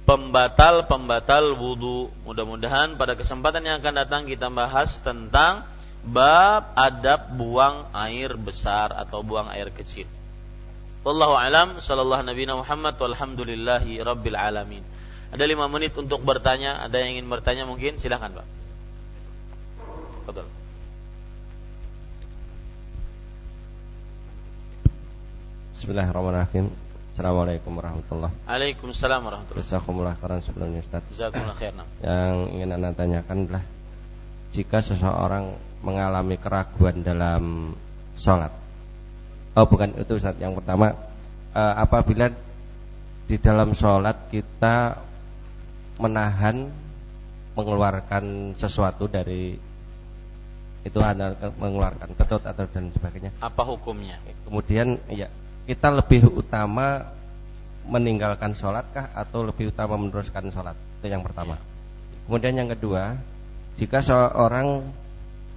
[0.06, 2.14] pembatal-pembatal wudhu.
[2.24, 5.66] Mudah-mudahan pada kesempatan yang akan datang kita bahas tentang
[6.06, 10.06] bab adab buang air besar atau buang air kecil.
[11.02, 14.82] Wallahu alam sallallahu nabi Muhammad walhamdulillahi rabbil alamin.
[15.35, 16.82] Ada lima menit untuk bertanya.
[16.86, 18.47] Ada yang ingin bertanya mungkin silahkan Pak.
[20.27, 20.47] Betul.
[25.74, 26.86] Bismillahirrahmanirrahim.
[27.16, 31.01] Assalamualaikum warahmatullahi Waalaikumsalam warahmatullahi Jazakumullah khairan sebelumnya Ustaz.
[31.16, 31.89] Jazakumullah khairan.
[32.05, 33.65] Yang ingin Anda tanyakan adalah
[34.53, 37.73] jika seseorang mengalami keraguan dalam
[38.20, 38.53] sholat.
[39.57, 40.36] Oh bukan itu Ustaz.
[40.36, 40.93] Yang pertama
[41.57, 42.28] uh, apabila
[43.24, 45.06] di dalam sholat kita
[45.97, 46.68] menahan
[47.56, 49.56] mengeluarkan sesuatu dari
[50.86, 53.35] itu hanya mengeluarkan ketut atau dan sebagainya.
[53.43, 54.23] Apa hukumnya?
[54.47, 55.27] Kemudian ya
[55.66, 57.10] kita lebih utama
[57.90, 61.59] meninggalkan sholatkah atau lebih utama meneruskan sholat itu yang pertama.
[61.59, 61.62] Ya.
[62.27, 63.18] Kemudian yang kedua,
[63.78, 64.86] jika seorang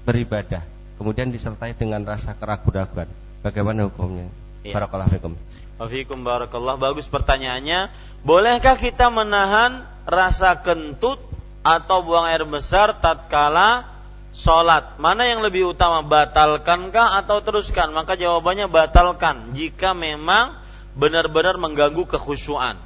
[0.05, 0.65] beribadah
[0.97, 3.09] kemudian disertai dengan rasa keraguan-raguan,
[3.45, 4.25] bagaimana hukumnya?
[4.65, 4.73] Ya.
[4.73, 5.33] Barakallahu fikum.
[5.79, 6.75] Wafikum barakallah.
[6.75, 7.87] Bagus pertanyaannya.
[8.27, 11.21] Bolehkah kita menahan rasa kentut
[11.63, 13.85] atau buang air besar tatkala
[14.33, 14.97] sholat.
[14.97, 17.91] Mana yang lebih utama batalkankah atau teruskan?
[17.93, 19.53] Maka jawabannya batalkan.
[19.53, 20.59] Jika memang
[20.97, 22.79] benar-benar mengganggu kekhusyuan.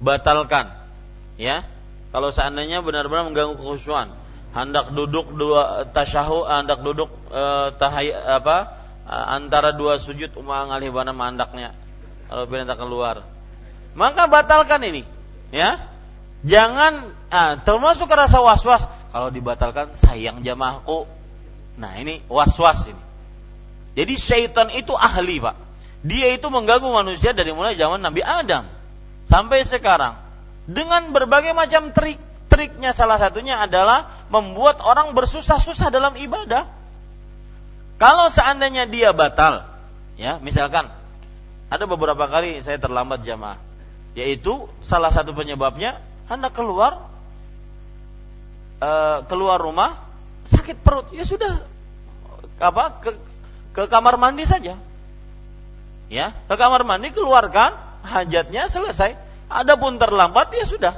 [0.00, 0.72] Batalkan.
[1.40, 1.64] Ya.
[2.10, 4.16] Kalau seandainya benar-benar mengganggu kekhusyuan.
[4.50, 10.90] Hendak duduk dua tasyahud hendak duduk e, tahay, apa e, antara dua sujud umang alih
[10.90, 11.70] bana mandaknya?
[12.26, 13.22] Kalau tak keluar.
[13.94, 15.06] Maka batalkan ini.
[15.54, 15.89] Ya
[16.46, 21.06] jangan ah, termasuk rasa was-was kalau dibatalkan sayang jamaahku.
[21.80, 23.02] Nah ini was-was ini.
[23.98, 25.56] Jadi syaitan itu ahli pak.
[26.00, 28.64] Dia itu mengganggu manusia dari mulai zaman Nabi Adam
[29.28, 30.16] sampai sekarang
[30.64, 32.18] dengan berbagai macam trik.
[32.50, 36.66] Triknya salah satunya adalah membuat orang bersusah-susah dalam ibadah.
[37.94, 39.70] Kalau seandainya dia batal,
[40.18, 40.90] ya misalkan
[41.70, 43.62] ada beberapa kali saya terlambat jamaah,
[44.18, 47.10] yaitu salah satu penyebabnya hendak keluar
[48.78, 49.98] uh, keluar rumah
[50.46, 51.10] sakit perut.
[51.10, 51.66] Ya sudah
[52.62, 53.10] apa ke
[53.74, 54.78] ke kamar mandi saja.
[56.06, 57.74] Ya ke kamar mandi keluarkan
[58.06, 59.18] hajatnya selesai.
[59.50, 60.94] Adapun terlambat ya sudah.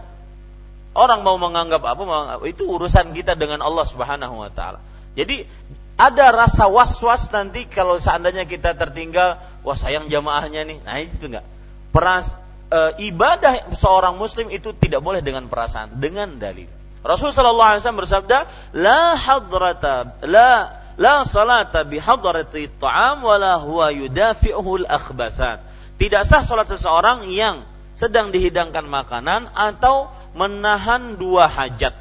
[0.92, 2.04] Orang mau menganggap apa
[2.44, 4.84] itu urusan kita dengan Allah Subhanahu wa taala.
[5.16, 5.48] Jadi
[5.96, 10.78] ada rasa was-was nanti kalau seandainya kita tertinggal wah sayang jamaahnya nih.
[10.84, 11.48] Nah itu enggak.
[11.92, 12.36] Peras
[12.72, 12.78] e,
[13.12, 18.38] ibadah seorang muslim itu tidak boleh dengan perasaan dengan dalil Rasul sallallahu alaihi wasallam bersabda,
[18.78, 20.50] "La hadrata la
[20.94, 25.66] la salata bi hadrati ta'am wala huwa yudafi'uhu al-akhbathat."
[25.98, 27.66] Tidak sah salat seseorang yang
[27.98, 31.94] sedang dihidangkan makanan atau menahan dua hajat.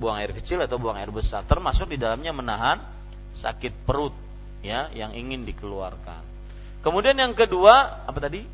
[0.00, 2.80] Buang air kecil atau buang air besar, termasuk di dalamnya menahan
[3.36, 4.12] sakit perut
[4.60, 6.24] ya yang ingin dikeluarkan.
[6.80, 8.44] Kemudian yang kedua, apa tadi?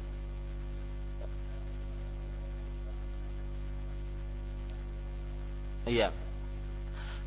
[5.86, 6.10] Iya.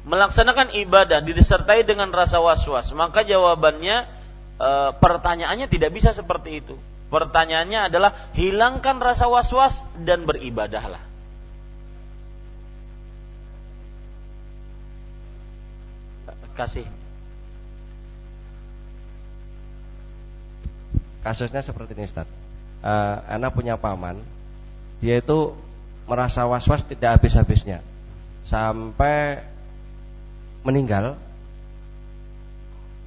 [0.04, 4.04] Melaksanakan ibadah disertai dengan rasa was-was, maka jawabannya
[4.60, 4.70] e,
[5.00, 6.76] pertanyaannya tidak bisa seperti itu.
[7.10, 11.02] Pertanyaannya adalah hilangkan rasa was-was dan beribadahlah.
[16.54, 16.84] Kasih.
[21.24, 22.28] Kasusnya seperti ini Ustaz.
[22.80, 24.24] Uh, anak punya paman,
[25.04, 25.52] dia itu
[26.08, 27.84] merasa was-was tidak habis-habisnya
[28.48, 29.44] sampai
[30.64, 31.16] meninggal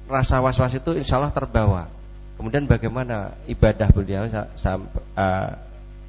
[0.09, 1.87] rasa was-was itu insya Allah terbawa.
[2.35, 4.25] Kemudian bagaimana ibadah beliau
[4.57, 5.49] sampai uh,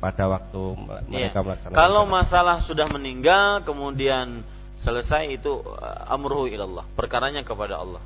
[0.01, 0.61] pada waktu
[1.09, 1.45] mereka ya.
[1.45, 4.43] melaksanakan Kalau masalah sudah meninggal kemudian
[4.81, 8.03] selesai itu uh, amruhu ilallah, perkaranya kepada Allah.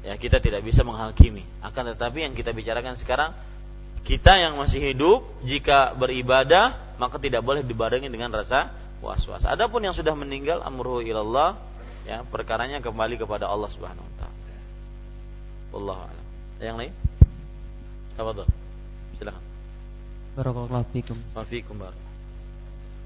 [0.00, 1.44] Ya, kita tidak bisa menghakimi.
[1.60, 3.36] Akan tetapi yang kita bicarakan sekarang
[4.00, 9.44] kita yang masih hidup jika beribadah maka tidak boleh dibarengi dengan rasa was-was.
[9.48, 11.56] Adapun yang sudah meninggal amruhu ilallah
[12.04, 14.56] ya perkaranya kembali kepada Allah Subhanahu wa taala.
[15.70, 16.26] Wallahu a'lam.
[16.60, 16.92] Yang lain?
[18.20, 18.48] Tuh?
[19.16, 19.42] Silakan.
[20.36, 21.18] Barakallahu fikum.
[21.32, 21.76] Wa fikum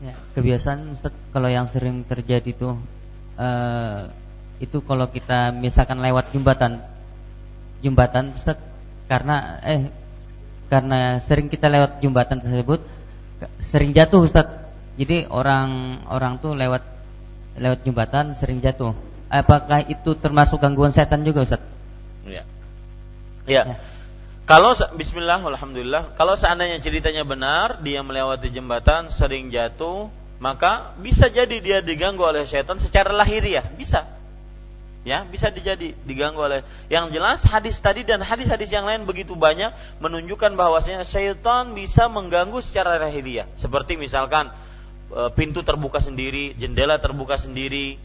[0.02, 2.76] Ya, kebiasaan Ustaz kalau yang sering terjadi tuh
[3.38, 4.10] uh,
[4.58, 6.82] itu kalau kita misalkan lewat jembatan
[7.78, 8.58] jembatan Ustaz
[9.06, 9.94] karena eh
[10.66, 12.82] karena sering kita lewat jembatan tersebut
[13.62, 14.63] sering jatuh Ustaz
[14.94, 16.82] jadi orang orang tuh lewat
[17.58, 18.94] lewat jembatan sering jatuh.
[19.30, 21.62] Apakah itu termasuk gangguan setan juga, Ustaz?
[22.22, 22.46] Ya.
[23.50, 23.62] Ya.
[23.74, 23.76] ya.
[24.44, 31.56] Kalau bismillah alhamdulillah, kalau seandainya ceritanya benar, dia melewati jembatan sering jatuh, maka bisa jadi
[31.64, 34.04] dia diganggu oleh setan secara lahiriah, bisa.
[35.04, 36.64] Ya, bisa dijadi diganggu oleh.
[36.88, 42.60] Yang jelas hadis tadi dan hadis-hadis yang lain begitu banyak menunjukkan bahwasanya syaitan bisa mengganggu
[42.64, 43.48] secara lahiriah.
[43.60, 44.48] Seperti misalkan
[45.34, 47.98] pintu terbuka sendiri, jendela terbuka sendiri,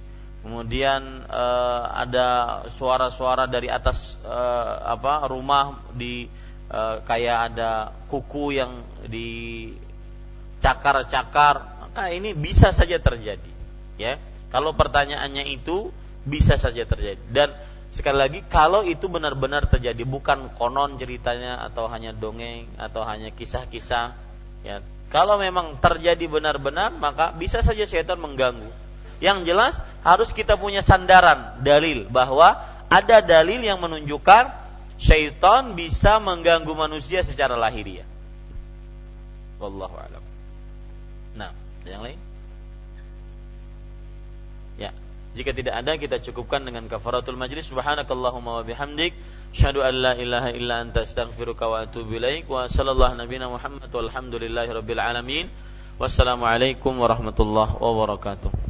[0.46, 6.30] kemudian uh, ada suara-suara dari atas uh, apa rumah di
[6.72, 11.56] uh, kayak ada kuku yang dicakar-cakar.
[11.90, 13.50] Maka ini bisa saja terjadi
[13.98, 14.20] ya.
[14.50, 15.92] Kalau pertanyaannya itu
[16.26, 17.20] bisa saja terjadi.
[17.30, 17.54] Dan
[17.90, 24.14] sekali lagi kalau itu benar-benar terjadi bukan konon ceritanya atau hanya dongeng atau hanya kisah-kisah
[24.62, 28.70] ya kalau memang terjadi benar-benar maka bisa saja setan mengganggu
[29.20, 29.76] yang jelas
[30.06, 32.56] harus kita punya sandaran dalil bahwa
[32.90, 34.50] ada dalil yang menunjukkan
[35.00, 38.08] syaitan bisa mengganggu manusia secara lahiriah.
[39.60, 40.24] Wallahu a'lam.
[41.36, 41.52] Nah,
[41.84, 42.20] yang lain?
[44.80, 44.92] Ya.
[45.38, 49.14] Jika tidak ada kita cukupkan dengan kafaratul majlis subhanakallahumma wa bihamdik
[49.54, 54.70] syahadu an la ilaha illa anta astaghfiruka wa atubu ilaik wa sallallahu nabiyana Muhammad walhamdulillahi
[54.74, 55.46] rabbil alamin.
[56.00, 58.69] Wassalamualaikum warahmatullahi wabarakatuh.